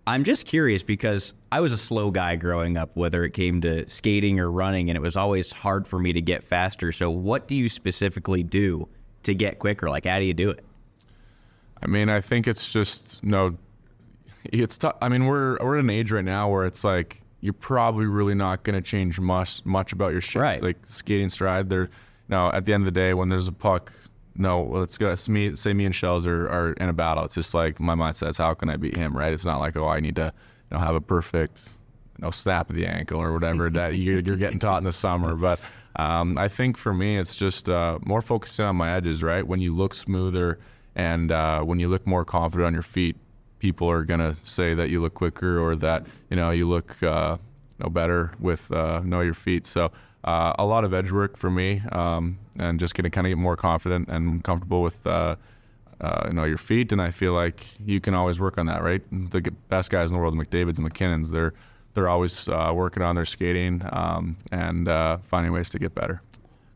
[0.07, 3.89] I'm just curious because I was a slow guy growing up, whether it came to
[3.89, 6.91] skating or running, and it was always hard for me to get faster.
[6.91, 8.89] So, what do you specifically do
[9.23, 9.89] to get quicker?
[9.89, 10.65] Like, how do you do it?
[11.83, 13.57] I mean, I think it's just no.
[14.45, 14.97] It's tough.
[15.01, 18.35] I mean, we're we're at an age right now where it's like you're probably really
[18.35, 20.43] not going to change much much about your shit.
[20.43, 20.63] Right.
[20.63, 21.71] Like skating stride.
[21.71, 21.91] There,
[22.29, 23.93] now At the end of the day, when there's a puck,
[24.35, 24.63] no.
[24.63, 25.11] Let's go.
[25.11, 25.55] It's me.
[25.57, 27.25] Say me and Shells are, are in a battle.
[27.25, 29.17] It's just like my mind says, how can I beat him?
[29.17, 29.33] Right.
[29.33, 30.33] It's not like oh, I need to,
[30.71, 31.63] you know, have a perfect,
[32.19, 34.93] you know, snap of the ankle or whatever that you're, you're getting taught in the
[34.93, 35.35] summer.
[35.35, 35.61] But
[35.97, 39.23] um, I think for me, it's just uh, more focusing on my edges.
[39.23, 39.47] Right.
[39.47, 40.59] When you look smoother
[40.95, 43.17] and uh, when you look more confident on your feet,
[43.59, 47.37] people are gonna say that you look quicker or that you know you look uh,
[47.91, 49.67] better with uh, know your feet.
[49.67, 49.93] So
[50.25, 53.39] uh, a lot of edge work for me, um, and just gonna kind of get
[53.39, 55.07] more confident and comfortable with.
[55.07, 55.37] Uh,
[56.01, 58.83] uh, you know your feet, and I feel like you can always work on that,
[58.83, 59.03] right?
[59.13, 61.55] The best guys in the world, McDavid's and MacKinnons, they're
[61.95, 66.23] they're always uh, working on their skating um, and uh, finding ways to get better.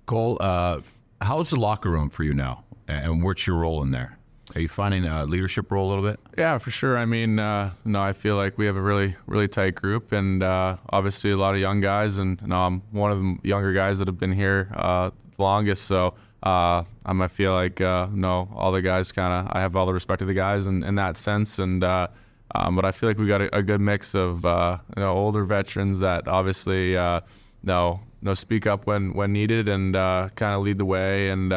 [0.07, 0.81] Cole, uh,
[1.21, 4.16] how's the locker room for you now, and what's your role in there?
[4.57, 6.19] Are you finding a leadership role a little bit?
[6.39, 6.97] Yeah, for sure.
[6.97, 10.43] I mean, uh, no, I feel like we have a really, really tight group, and
[10.43, 13.99] uh, obviously a lot of young guys, and you I'm one of the younger guys
[13.99, 15.85] that have been here uh, the longest.
[15.85, 19.77] So uh, I'm, I feel like uh, no, all the guys kind of, I have
[19.77, 22.09] all the respect of the guys in, in that sense, and uh,
[22.55, 25.45] um, but I feel like we got a, a good mix of you know older
[25.45, 30.87] veterans that obviously no, no speak up when when needed and kind of lead the
[30.87, 31.53] way and.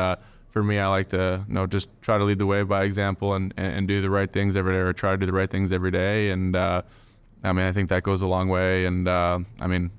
[0.59, 3.33] For me, I like to you know just try to lead the way by example
[3.33, 5.49] and, and, and do the right things every day, or try to do the right
[5.49, 6.31] things every day.
[6.31, 6.81] And uh,
[7.45, 8.85] I mean, I think that goes a long way.
[8.85, 9.89] And uh, I mean,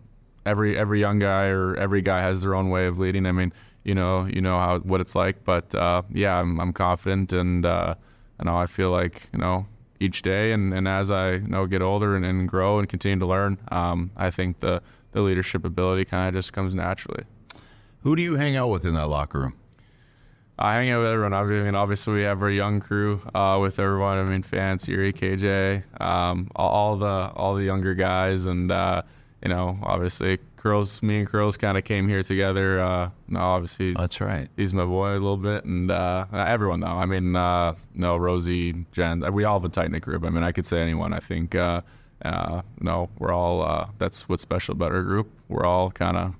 [0.44, 3.24] every every young guy or every guy has their own way of leading.
[3.24, 5.46] I mean, you know, you know how what it's like.
[5.46, 7.94] But uh, yeah, I'm, I'm confident, and uh,
[8.38, 9.64] you know, I feel like you know
[9.98, 13.18] each day, and, and as I you know get older and, and grow and continue
[13.18, 17.24] to learn, um, I think the the leadership ability kind of just comes naturally.
[18.02, 19.54] Who do you hang out with in that locker room?
[20.60, 21.32] I hang out with everyone.
[21.32, 24.18] I mean, obviously we have our young crew uh, with everyone.
[24.18, 29.00] I mean, Fans, Yuri, KJ, um, all, the all the younger guys, and uh,
[29.42, 31.02] you know, obviously Curls.
[31.02, 32.78] Me and Curls kind of came here together.
[32.78, 34.48] Uh, no, obviously That's right.
[34.58, 36.88] he's my boy a little bit, and uh, everyone though.
[36.88, 40.24] I mean, uh, no, Rosie, Jen, we all have a tight knit group.
[40.24, 41.14] I mean, I could say anyone.
[41.14, 41.80] I think uh,
[42.22, 43.62] uh, no, we're all.
[43.62, 45.30] Uh, that's what's special about our group.
[45.48, 46.34] We're all kind of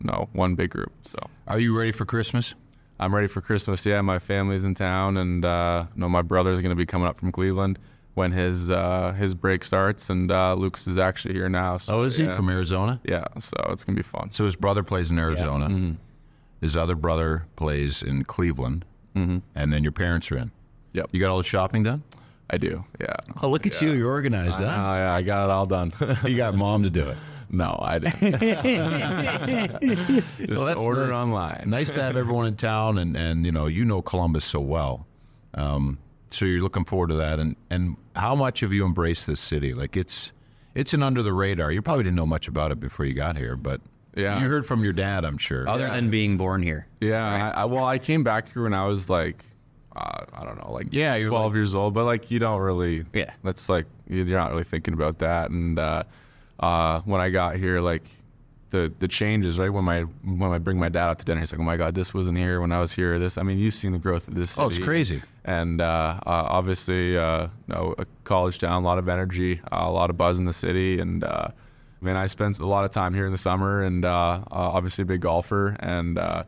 [0.00, 0.92] no one big group.
[1.00, 1.18] So.
[1.48, 2.54] Are you ready for Christmas?
[2.98, 3.84] I'm ready for Christmas.
[3.84, 7.18] Yeah, my family's in town, and uh, no, my brother's going to be coming up
[7.18, 7.78] from Cleveland
[8.14, 11.76] when his uh, his break starts, and uh, Lucas is actually here now.
[11.76, 13.00] So, Oh, is he from Arizona?
[13.04, 14.30] Yeah, so it's gonna be fun.
[14.32, 15.96] So his brother plays in Arizona.
[16.60, 19.38] His other brother plays in Cleveland, mm-hmm.
[19.54, 20.50] and then your parents are in.
[20.94, 21.10] Yep.
[21.12, 22.02] You got all the shopping done?
[22.48, 22.84] I do.
[23.00, 23.16] Yeah.
[23.42, 23.92] Oh, look at you!
[23.92, 25.92] You're organized, Oh yeah, I got it all done.
[26.24, 27.18] you got mom to do it.
[27.56, 28.40] No, I didn't.
[30.38, 31.10] Just Well, that's order nice.
[31.10, 31.62] it online.
[31.66, 35.06] nice to have everyone in town, and, and you know you know Columbus so well,
[35.54, 35.98] um,
[36.30, 37.38] so you're looking forward to that.
[37.38, 39.74] And and how much have you embraced this city?
[39.74, 40.32] Like it's
[40.74, 41.70] it's an under the radar.
[41.72, 43.80] You probably didn't know much about it before you got here, but
[44.16, 44.40] Yeah.
[44.40, 45.68] you heard from your dad, I'm sure.
[45.68, 46.86] Other than being born here.
[47.00, 49.44] Yeah, I, I, well, I came back here when I was like,
[49.94, 53.04] uh, I don't know, like Yeah, you're 12 years old, but like you don't really,
[53.12, 53.32] Yeah.
[53.44, 55.50] that's like you're not really thinking about that.
[55.50, 56.02] And uh,
[56.60, 58.04] uh, when I got here, like
[58.70, 59.70] the the changes, right?
[59.70, 61.94] When my when I bring my dad out to dinner, he's like, oh my god,
[61.94, 63.18] this wasn't here when I was here.
[63.18, 64.50] This, I mean, you've seen the growth of this.
[64.50, 64.64] City.
[64.64, 65.22] Oh, it's crazy.
[65.44, 69.76] And uh, uh, obviously, uh, you know, a college town, a lot of energy, uh,
[69.82, 71.48] a lot of buzz in the city, and uh,
[72.04, 74.44] I mean, I spent a lot of time here in the summer, and uh, uh,
[74.50, 76.44] obviously a big golfer, and uh,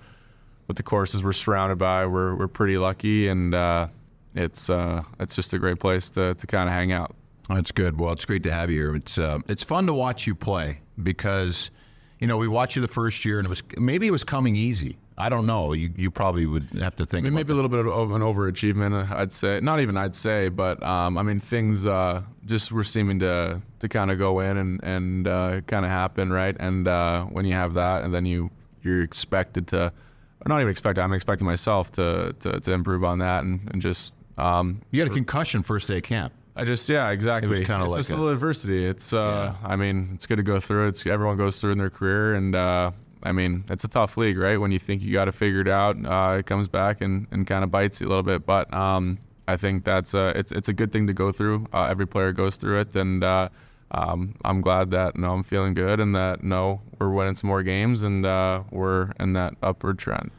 [0.69, 3.87] with the courses we're surrounded by, we're we're pretty lucky, and uh,
[4.35, 7.15] it's uh, it's just a great place to to kind of hang out.
[7.49, 7.99] That's good.
[7.99, 8.97] Well, it's great to have you here.
[8.97, 11.71] It's uh, it's fun to watch you play because,
[12.19, 14.57] you know, we watched you the first year and it was maybe it was coming
[14.57, 14.99] easy.
[15.19, 15.73] I don't know.
[15.73, 17.23] You you probably would have to think.
[17.23, 19.61] I mean, about maybe a little bit of an overachievement, I'd say.
[19.63, 23.89] Not even I'd say, but um, I mean, things uh, just were seeming to to
[23.89, 26.57] kind of go in and and uh, kind of happen, right?
[26.59, 28.51] And uh, when you have that, and then you
[28.83, 31.01] you're expected to, or not even expected.
[31.01, 35.11] I'm expecting myself to to, to improve on that and, and just um, You had
[35.11, 36.33] a concussion first day of camp.
[36.57, 37.65] I just yeah, exactly.
[37.65, 38.85] kinda it's like just a little adversity.
[38.87, 40.87] It's uh, I mean, it's good to go through.
[40.87, 40.89] it.
[40.89, 42.93] It's everyone goes through in their career, and uh,
[43.23, 44.57] I mean, it's a tough league, right?
[44.57, 47.47] When you think you got to figure it out, uh, it comes back and, and
[47.47, 48.47] kind of bites you a little bit.
[48.47, 51.67] But um, I think that's uh, it's it's a good thing to go through.
[51.75, 53.51] Uh, every player goes through it, and uh,
[53.91, 57.63] um, I'm glad that no, I'm feeling good, and that no, we're winning some more
[57.63, 60.31] games, and uh, we're in that upward trend.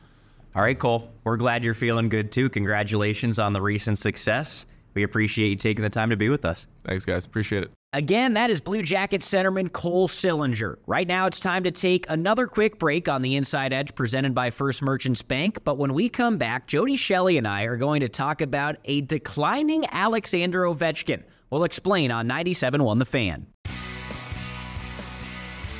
[0.55, 1.11] All right, Cole.
[1.23, 2.49] We're glad you're feeling good too.
[2.49, 4.65] Congratulations on the recent success.
[4.97, 6.65] We appreciate you taking the time to be with us.
[6.83, 7.23] Thanks, guys.
[7.23, 7.71] Appreciate it.
[7.93, 10.77] Again, that is Blue Jacket centerman Cole Sillinger.
[10.87, 14.49] Right now, it's time to take another quick break on the Inside Edge presented by
[14.49, 15.63] First Merchants Bank.
[15.63, 19.01] But when we come back, Jody Shelley and I are going to talk about a
[19.01, 21.21] declining Alexander Ovechkin.
[21.51, 23.45] We'll explain on 97.1 The Fan.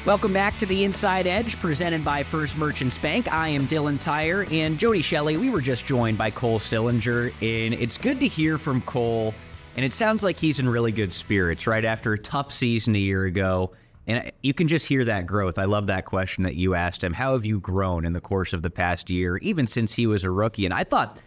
[0.08, 3.30] Welcome back to the Inside Edge, presented by First Merchants Bank.
[3.30, 5.36] I am Dylan Tyrer and Jody Shelley.
[5.36, 9.34] We were just joined by Cole Sillinger, and it's good to hear from Cole.
[9.76, 13.00] And it sounds like he's in really good spirits right after a tough season a
[13.00, 13.74] year ago.
[14.08, 15.60] And you can just hear that growth.
[15.60, 17.12] I love that question that you asked him.
[17.12, 20.24] How have you grown in the course of the past year, even since he was
[20.24, 20.64] a rookie?
[20.64, 21.22] And I thought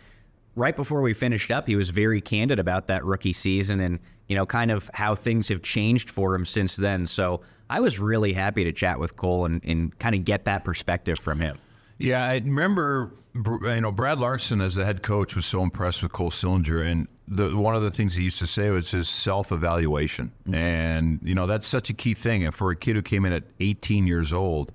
[0.57, 4.37] right before we finished up, he was very candid about that rookie season and, you
[4.37, 7.07] know, kind of how things have changed for him since then.
[7.07, 10.64] So I was really happy to chat with Cole and, and kind of get that
[10.64, 11.56] perspective from him.
[11.98, 16.12] Yeah, I remember, you know, Brad Larsen as the head coach was so impressed with
[16.12, 20.33] Cole Sillinger, and the one of the things he used to say was his self-evaluation,
[20.52, 22.44] and you know that's such a key thing.
[22.44, 24.72] And for a kid who came in at 18 years old,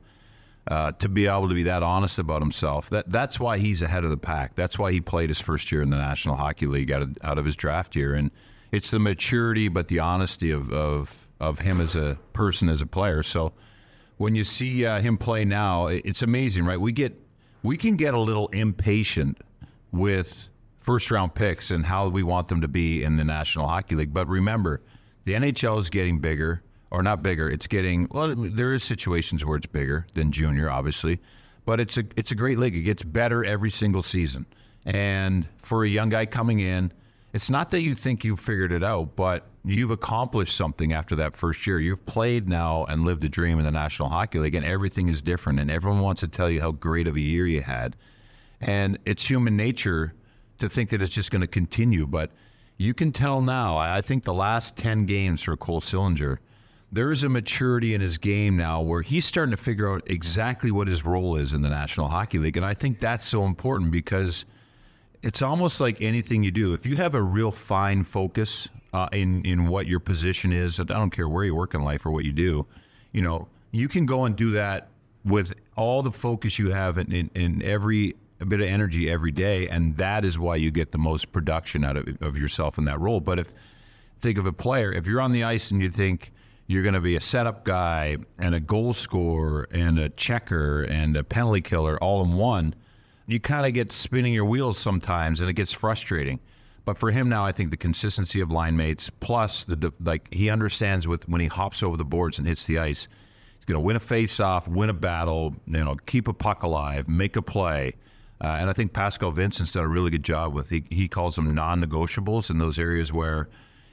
[0.68, 4.04] uh, to be able to be that honest about himself, that that's why he's ahead
[4.04, 4.56] of the pack.
[4.56, 7.40] That's why he played his first year in the National Hockey League out of, out
[7.40, 8.30] of his draft year, and
[8.72, 12.86] it's the maturity, but the honesty of of of him as a person, as a
[12.86, 13.24] player.
[13.24, 13.54] So
[14.18, 16.80] when you see uh, him play now, it's amazing, right?
[16.80, 17.20] We get
[17.64, 19.40] we can get a little impatient
[19.92, 23.96] with first round picks and how we want them to be in the National Hockey
[23.96, 24.14] League.
[24.14, 24.82] But remember,
[25.26, 27.50] the NHL is getting bigger, or not bigger.
[27.50, 28.34] It's getting well.
[28.36, 31.20] There is situations where it's bigger than junior, obviously,
[31.66, 32.76] but it's a it's a great league.
[32.76, 34.46] It gets better every single season.
[34.86, 36.94] And for a young guy coming in,
[37.34, 41.36] it's not that you think you've figured it out, but you've accomplished something after that
[41.36, 41.80] first year.
[41.80, 45.22] You've played now and lived a dream in the National Hockey League, and everything is
[45.22, 45.60] different.
[45.60, 47.96] And everyone wants to tell you how great of a year you had.
[48.62, 50.14] And it's human nature
[50.60, 52.06] to think that it's just going to continue.
[52.06, 52.32] But
[52.78, 56.38] you can tell now, I think the last 10 games for Cole Sillinger,
[56.92, 60.72] there is a maturity in his game now where he's starting to figure out exactly
[60.72, 62.58] what his role is in the National Hockey League.
[62.58, 64.46] And I think that's so important because
[65.24, 66.74] it's almost like anything you do.
[66.74, 70.84] If you have a real fine focus uh, in in what your position is, I
[70.84, 72.66] don't care where you work in life or what you do,
[73.12, 74.88] you know, you can go and do that
[75.26, 78.16] with all the focus you have in, in, in every
[78.48, 81.98] bit of energy every day, and that is why you get the most production out
[81.98, 83.20] of, of yourself in that role.
[83.20, 83.54] But if
[84.22, 86.32] think of a player, if you're on the ice and you think
[86.68, 91.18] you're going to be a setup guy and a goal scorer and a checker and
[91.18, 92.74] a penalty killer all in one,
[93.28, 96.40] you kind of get spinning your wheels sometimes, and it gets frustrating.
[96.86, 100.52] But for him now, I think the consistency of line mates plus the like he
[100.52, 103.08] understands with when he hops over the boards and hits the ice,
[103.58, 107.08] he's going to win a face-off, win a battle, you know, keep a puck alive,
[107.08, 107.96] make a play.
[108.40, 111.36] Uh, and I think Pascal Vincent's done a really good job with he, he calls
[111.36, 113.50] them non-negotiables in those areas where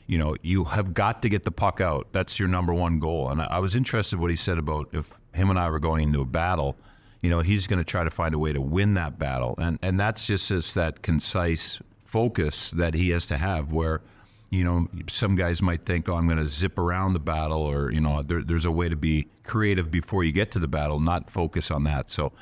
[0.07, 2.09] you know you have got to get the puck out.
[2.13, 3.31] That's your number one goal.
[3.31, 6.09] And I, I was interested what he said about if him and I were going
[6.09, 6.77] into a battle,
[7.23, 9.55] you know, he's going to try to find a way to win that battle.
[9.57, 11.81] And and that's just just that concise
[12.13, 14.03] focus that he has to have where
[14.51, 17.91] you know, some guys might think, oh, I'm going to zip around the battle, or,
[17.91, 21.01] you know, there, there's a way to be creative before you get to the battle,
[21.01, 22.11] not focus on that.
[22.11, 22.33] So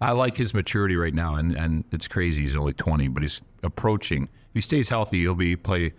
[0.00, 2.40] I like his maturity right now, and, and it's crazy.
[2.40, 4.22] He's only 20, but he's approaching.
[4.22, 5.92] If he stays healthy, he'll be play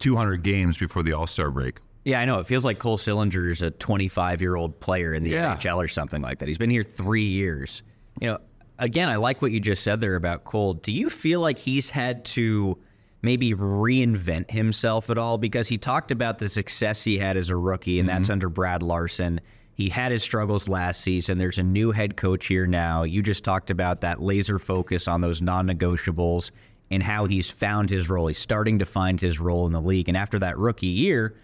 [0.00, 1.78] 200 games before the All Star break.
[2.04, 2.40] Yeah, I know.
[2.40, 5.56] It feels like Cole Sillinger is a 25 year old player in the Yeah.
[5.56, 6.48] NHL or something like that.
[6.48, 7.82] He's been here three years.
[8.20, 8.38] You know,
[8.82, 10.74] again, I like what you just said there about Cole.
[10.74, 12.76] Do you feel like he's had to
[13.22, 15.38] maybe reinvent himself at all?
[15.38, 18.32] Because he talked about the success he had as a rookie, and that's mm-hmm.
[18.32, 19.40] under Brad Larsen.
[19.74, 21.38] He had his struggles last season.
[21.38, 23.04] There's a new head coach here now.
[23.04, 26.50] You just talked about that laser focus on those non negotiables
[26.90, 28.26] and how he's found his role.
[28.26, 30.08] He's starting to find his role in the league.
[30.08, 31.34] And after that rookie year,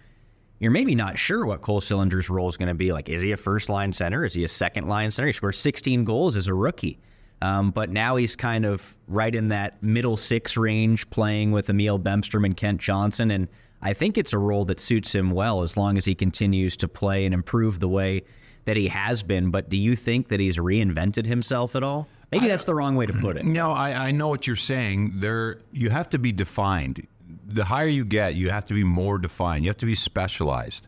[0.59, 2.91] you're maybe not sure what Cole Sillinger's role is going to be.
[2.93, 4.23] Like, is he a first line center?
[4.25, 5.27] Is he a second line center?
[5.27, 6.99] He scored 16 goals as a rookie.
[7.41, 11.99] Um, but now he's kind of right in that middle six range, playing with Emil
[11.99, 13.31] Bemstrom and Kent Johnson.
[13.31, 13.47] And
[13.81, 16.87] I think it's a role that suits him well as long as he continues to
[16.87, 18.23] play and improve the way
[18.65, 19.51] that he has been.
[19.51, 22.07] But do you think that he's reinvented himself at all?
[22.31, 23.45] Maybe that's the wrong way to put it.
[23.45, 25.13] No, I, I know what you're saying.
[25.15, 27.07] There, you have to be defined.
[27.47, 29.63] the higher you get, you have to be more defined.
[29.63, 30.87] You have to be specialized.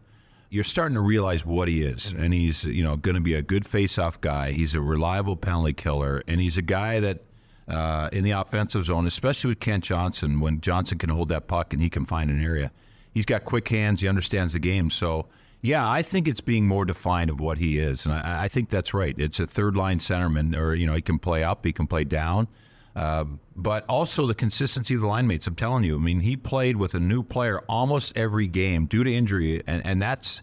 [0.52, 3.42] You're starting to realize what he is, and he's you know going to be a
[3.42, 4.52] good face-off guy.
[4.52, 7.24] He's a reliable penalty killer, and he's a guy that
[7.70, 11.74] uh, in the offensive zone, especially with Kent Johnson, when Johnson can hold that puck
[11.74, 12.72] and he can find an area.
[13.14, 14.02] He's got quick hands.
[14.02, 14.90] He understands the game.
[14.90, 15.28] So
[15.62, 18.70] yeah, I think it's being more defined of what he is, and I, I think
[18.70, 19.16] that's right.
[19.18, 22.04] It's a third line centerman, or you know, he can play up, he can play
[22.04, 22.50] down.
[22.96, 23.26] Uh,
[23.56, 25.48] but also the consistency of the line mates.
[25.48, 29.04] I'm telling you, I mean, he played with a new player almost every game due
[29.04, 30.42] to injury, and, and that's,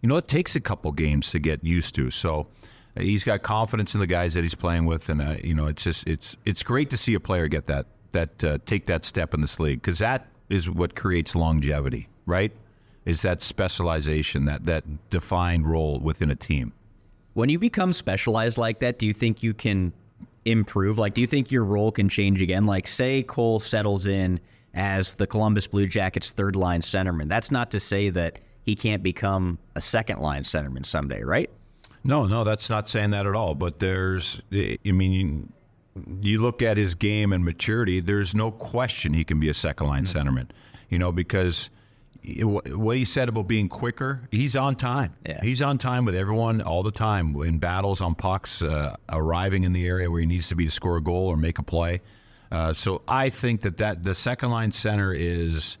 [0.00, 2.10] you know, it takes a couple games to get used to.
[2.10, 2.46] So
[2.96, 5.66] uh, he's got confidence in the guys that he's playing with, and uh, you know,
[5.66, 9.04] it's just it's it's great to see a player get that that uh, take that
[9.04, 12.52] step in this league because that is what creates longevity, right?
[13.04, 16.72] Is that specialization, that that defined role within a team.
[17.34, 19.92] When you become specialized like that, do you think you can
[20.44, 20.98] improve?
[20.98, 22.64] Like, do you think your role can change again?
[22.64, 24.40] Like, say Cole settles in
[24.74, 27.28] as the Columbus Blue Jackets third line centerman.
[27.28, 31.50] That's not to say that he can't become a second line centerman someday, right?
[32.04, 33.54] No, no, that's not saying that at all.
[33.54, 35.52] But there's, I mean,
[36.20, 39.86] you look at his game and maturity, there's no question he can be a second
[39.86, 40.28] line mm-hmm.
[40.28, 40.48] centerman,
[40.88, 41.70] you know, because
[42.24, 45.14] what he said about being quicker, he's on time.
[45.26, 45.40] Yeah.
[45.42, 49.72] He's on time with everyone all the time in battles on pucks, uh, arriving in
[49.72, 52.00] the area where he needs to be to score a goal or make a play.
[52.52, 55.78] Uh, so I think that, that the second line center is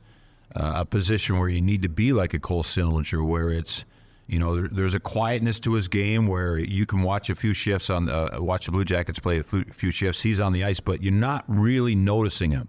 [0.56, 3.84] uh, a position where you need to be like a Cole Sillinger, where it's
[4.26, 7.52] you know there, there's a quietness to his game where you can watch a few
[7.52, 10.22] shifts on uh, watch the Blue Jackets play a few shifts.
[10.22, 12.68] He's on the ice, but you're not really noticing him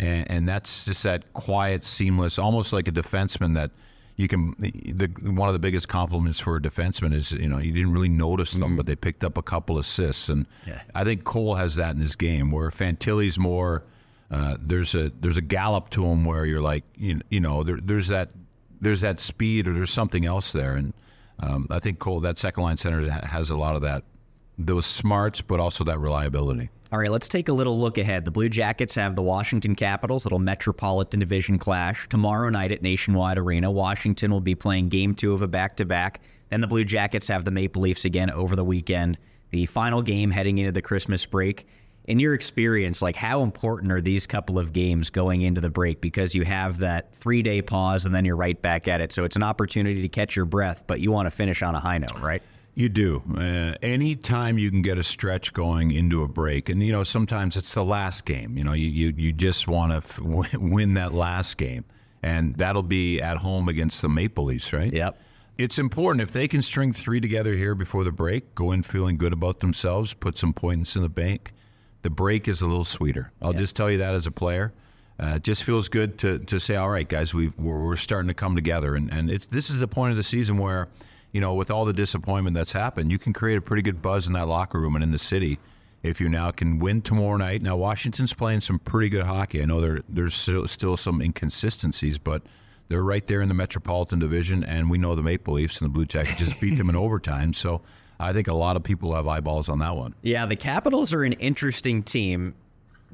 [0.00, 3.70] and, and that's just that quiet, seamless, almost like a defenseman that
[4.16, 4.54] you can.
[4.58, 8.08] The, one of the biggest compliments for a defenseman is you know you didn't really
[8.08, 8.76] notice them, mm-hmm.
[8.76, 10.80] but they picked up a couple assists, and yeah.
[10.94, 13.84] I think Cole has that in his game where Fantilli's more.
[14.30, 17.78] Uh, there's a there's a gallop to him where you're like you, you know there,
[17.82, 18.30] there's that
[18.80, 20.94] there's that speed or there's something else there, and
[21.40, 24.04] um, I think Cole that second line center has a lot of that
[24.56, 26.70] those smarts, but also that reliability.
[26.92, 28.24] All right, let's take a little look ahead.
[28.24, 33.38] The Blue Jackets have the Washington Capitals, little Metropolitan Division clash tomorrow night at Nationwide
[33.38, 33.70] Arena.
[33.70, 36.20] Washington will be playing game two of a back to back.
[36.48, 39.18] Then the Blue Jackets have the Maple Leafs again over the weekend.
[39.50, 41.68] The final game heading into the Christmas break.
[42.06, 46.00] In your experience, like how important are these couple of games going into the break?
[46.00, 49.12] Because you have that three day pause and then you're right back at it.
[49.12, 51.80] So it's an opportunity to catch your breath, but you want to finish on a
[51.80, 52.42] high note, right?
[52.74, 53.22] You do.
[53.36, 57.56] Uh, anytime you can get a stretch going into a break, and you know sometimes
[57.56, 58.56] it's the last game.
[58.56, 60.18] You know, you you, you just want to f-
[60.54, 61.84] win that last game,
[62.22, 64.92] and that'll be at home against the Maple Leafs, right?
[64.92, 65.20] Yep.
[65.58, 69.18] It's important if they can string three together here before the break, go in feeling
[69.18, 71.52] good about themselves, put some points in the bank.
[72.00, 73.30] The break is a little sweeter.
[73.42, 73.58] I'll yep.
[73.58, 74.72] just tell you that as a player.
[75.22, 78.28] Uh, it just feels good to, to say, all right, guys, we we're, we're starting
[78.28, 80.88] to come together, and and it's this is the point of the season where
[81.32, 84.26] you know, with all the disappointment that's happened, you can create a pretty good buzz
[84.26, 85.58] in that locker room and in the city
[86.02, 87.62] if you now can win tomorrow night.
[87.62, 89.62] Now, Washington's playing some pretty good hockey.
[89.62, 92.42] I know there, there's still, some inconsistencies, but
[92.88, 95.92] they're right there in the Metropolitan Division, and we know the Maple Leafs and the
[95.92, 97.52] Blue Jackets just beat them in overtime.
[97.52, 97.82] So
[98.18, 100.14] I think a lot of people have eyeballs on that one.
[100.22, 102.54] Yeah, the Capitals are an interesting team.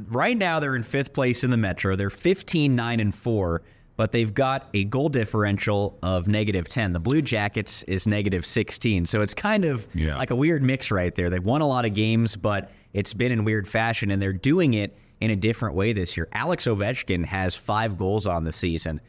[0.08, 1.96] Right now, they're in fifth place in the Metro.
[1.96, 3.62] They're 15 9 and 4
[3.96, 6.92] but they've got a goal differential of negative 10.
[6.92, 9.06] The Blue Jackets is negative 16.
[9.06, 10.16] So it's kind of yeah.
[10.18, 11.30] like a weird mix right there.
[11.30, 14.74] They've won a lot of games, but it's been in weird fashion, and they're doing
[14.74, 16.28] it in a different way this year.
[16.32, 19.00] Alex Ovechkin has five goals on the season.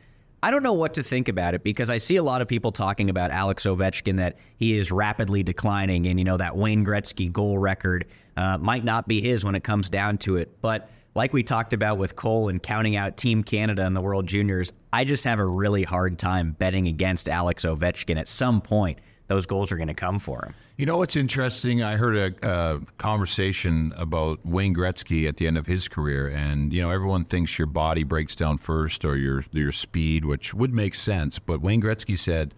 [0.42, 2.72] I don't know what to think about it because I see a lot of people
[2.72, 7.32] talking about Alex Ovechkin that he is rapidly declining, and you know that Wayne Gretzky
[7.32, 8.06] goal record
[8.38, 10.62] uh, might not be his when it comes down to it.
[10.62, 14.28] But like we talked about with Cole and counting out Team Canada and the World
[14.28, 18.18] Juniors, I just have a really hard time betting against Alex Ovechkin.
[18.18, 20.54] At some point, those goals are going to come for him.
[20.78, 21.82] You know what's interesting?
[21.82, 26.72] I heard a, a, conversation about Wayne Gretzky at the end of his career, and
[26.72, 30.72] you know everyone thinks your body breaks down first or your your speed, which would
[30.72, 31.40] make sense.
[31.40, 32.54] But Wayne Gretzky said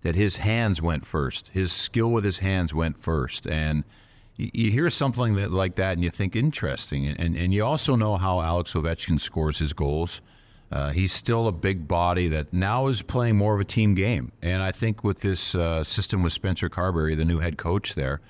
[0.00, 1.48] that his hands went first.
[1.52, 3.84] His skill with his hands went first, and
[4.40, 7.06] you hear something that, like that and you think interesting.
[7.06, 10.20] And, and you also know how Alex Ovechkin scores his goals.
[10.72, 14.32] Uh, he's still a big body that now is playing more of a team game.
[14.40, 18.20] And I think with this uh, system with Spencer Carbery, the new head coach there,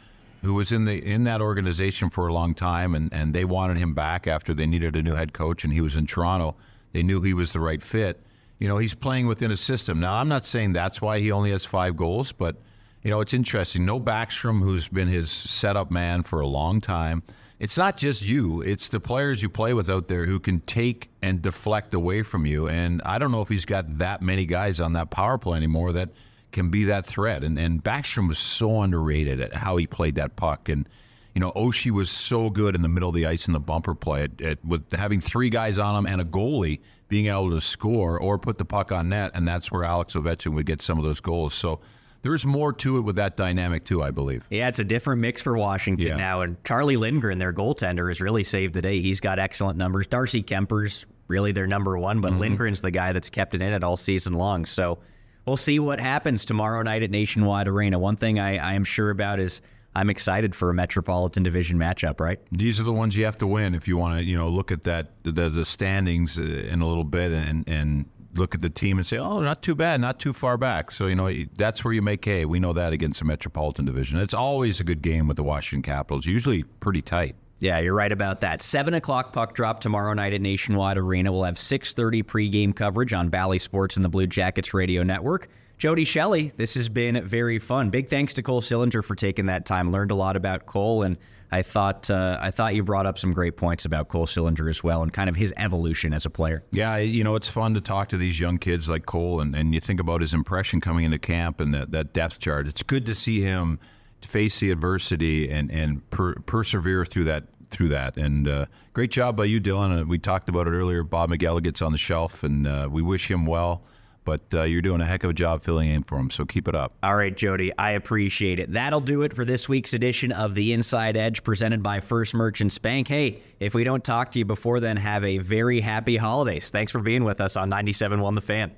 [0.43, 3.77] who was in the in that organization for a long time, and, and they wanted
[3.77, 6.57] him back after they needed a new head coach, and he was in Toronto.
[6.93, 8.23] They knew he was the right fit.
[8.59, 10.01] You know, he's playing within a system.
[10.01, 12.57] Now, I'm not saying that's why he only has five goals, but–
[13.03, 13.87] you know, it's interesting.
[13.87, 17.23] No Backstrom, who's been his setup man for a long time.
[17.59, 21.11] it's not just you, it's the players you play with out there who can take
[21.21, 22.69] and deflect away from you.
[22.69, 25.93] And I don't know if he's got that many guys on that power play anymore
[25.93, 26.11] that
[26.53, 27.45] can be that threat.
[27.45, 30.69] And, and Backstrom was so underrated at how he played that puck.
[30.69, 30.89] And,
[31.35, 33.95] you know, Oshie was so good in the middle of the ice in the bumper
[33.95, 37.61] play at, at, with having three guys on him and a goalie being able to
[37.61, 39.33] score or put the puck on net.
[39.35, 41.55] And that's where Alex Ovechkin would get some of those goals.
[41.55, 41.81] So,
[42.23, 44.45] there's more to it with that dynamic too, I believe.
[44.51, 46.17] Yeah, it's a different mix for Washington yeah.
[46.17, 49.01] now, and Charlie Lindgren, their goaltender, has really saved the day.
[49.01, 50.07] He's got excellent numbers.
[50.07, 52.41] Darcy Kuemper's really their number one, but mm-hmm.
[52.41, 54.67] Lindgren's the guy that's kept it in it all season long.
[54.67, 54.99] So
[55.47, 57.99] we'll see what happens tomorrow night at Nationwide Arena.
[57.99, 59.63] One thing I, I am sure about is
[59.95, 62.21] I'm excited for a Metropolitan Division matchup.
[62.21, 62.39] Right?
[62.53, 64.71] These are the ones you have to win if you want to, you know, look
[64.71, 68.71] at that the, the standings uh, in a little bit and and look at the
[68.71, 71.85] team and say, "Oh, not too bad, not too far back." So you know that's
[71.85, 72.45] where you make hay.
[72.45, 74.19] We know that against the Metropolitan Division.
[74.19, 76.27] It's always a good game with the Washington Capitals.
[76.27, 77.37] Usually pretty tight.
[77.61, 78.63] Yeah, you're right about that.
[78.63, 81.31] Seven o'clock puck drop tomorrow night at Nationwide Arena.
[81.31, 85.49] We'll have 6:30 pregame coverage on Bally Sports and the Blue Jackets Radio Network.
[85.77, 87.89] Jody Shelley, this has been very fun.
[87.91, 89.91] Big thanks to Cole Sillinger for taking that time.
[89.91, 91.17] Learned a lot about Cole, and
[91.53, 94.85] I thought uh, I thought you brought up some great points about Cole Sillinger as
[94.85, 96.63] well, and kind of his evolution as a player.
[96.71, 99.75] Yeah, you know, it's fun to talk to these young kids like Cole, and, and
[99.75, 102.69] you think about his impression coming into camp and that, that depth chart.
[102.69, 103.81] It's good to see him
[104.23, 108.17] face the adversity and and per, persevere through that through that.
[108.17, 110.07] And uh, great job by you, Dylan.
[110.09, 111.03] we talked about it earlier.
[111.03, 113.83] Bob McElligott's on the shelf, and uh, we wish him well
[114.25, 116.31] but uh, you're doing a heck of a job filling in for him.
[116.31, 116.93] So keep it up.
[117.03, 118.73] All right, Jody, I appreciate it.
[118.73, 122.79] That'll do it for this week's edition of the Inside Edge presented by First Merchants
[122.79, 123.09] Bank.
[123.09, 126.71] Hey, if we don't talk to you before then, have a very happy holidays.
[126.71, 128.73] Thanks for being with us on 97.1 The Fan.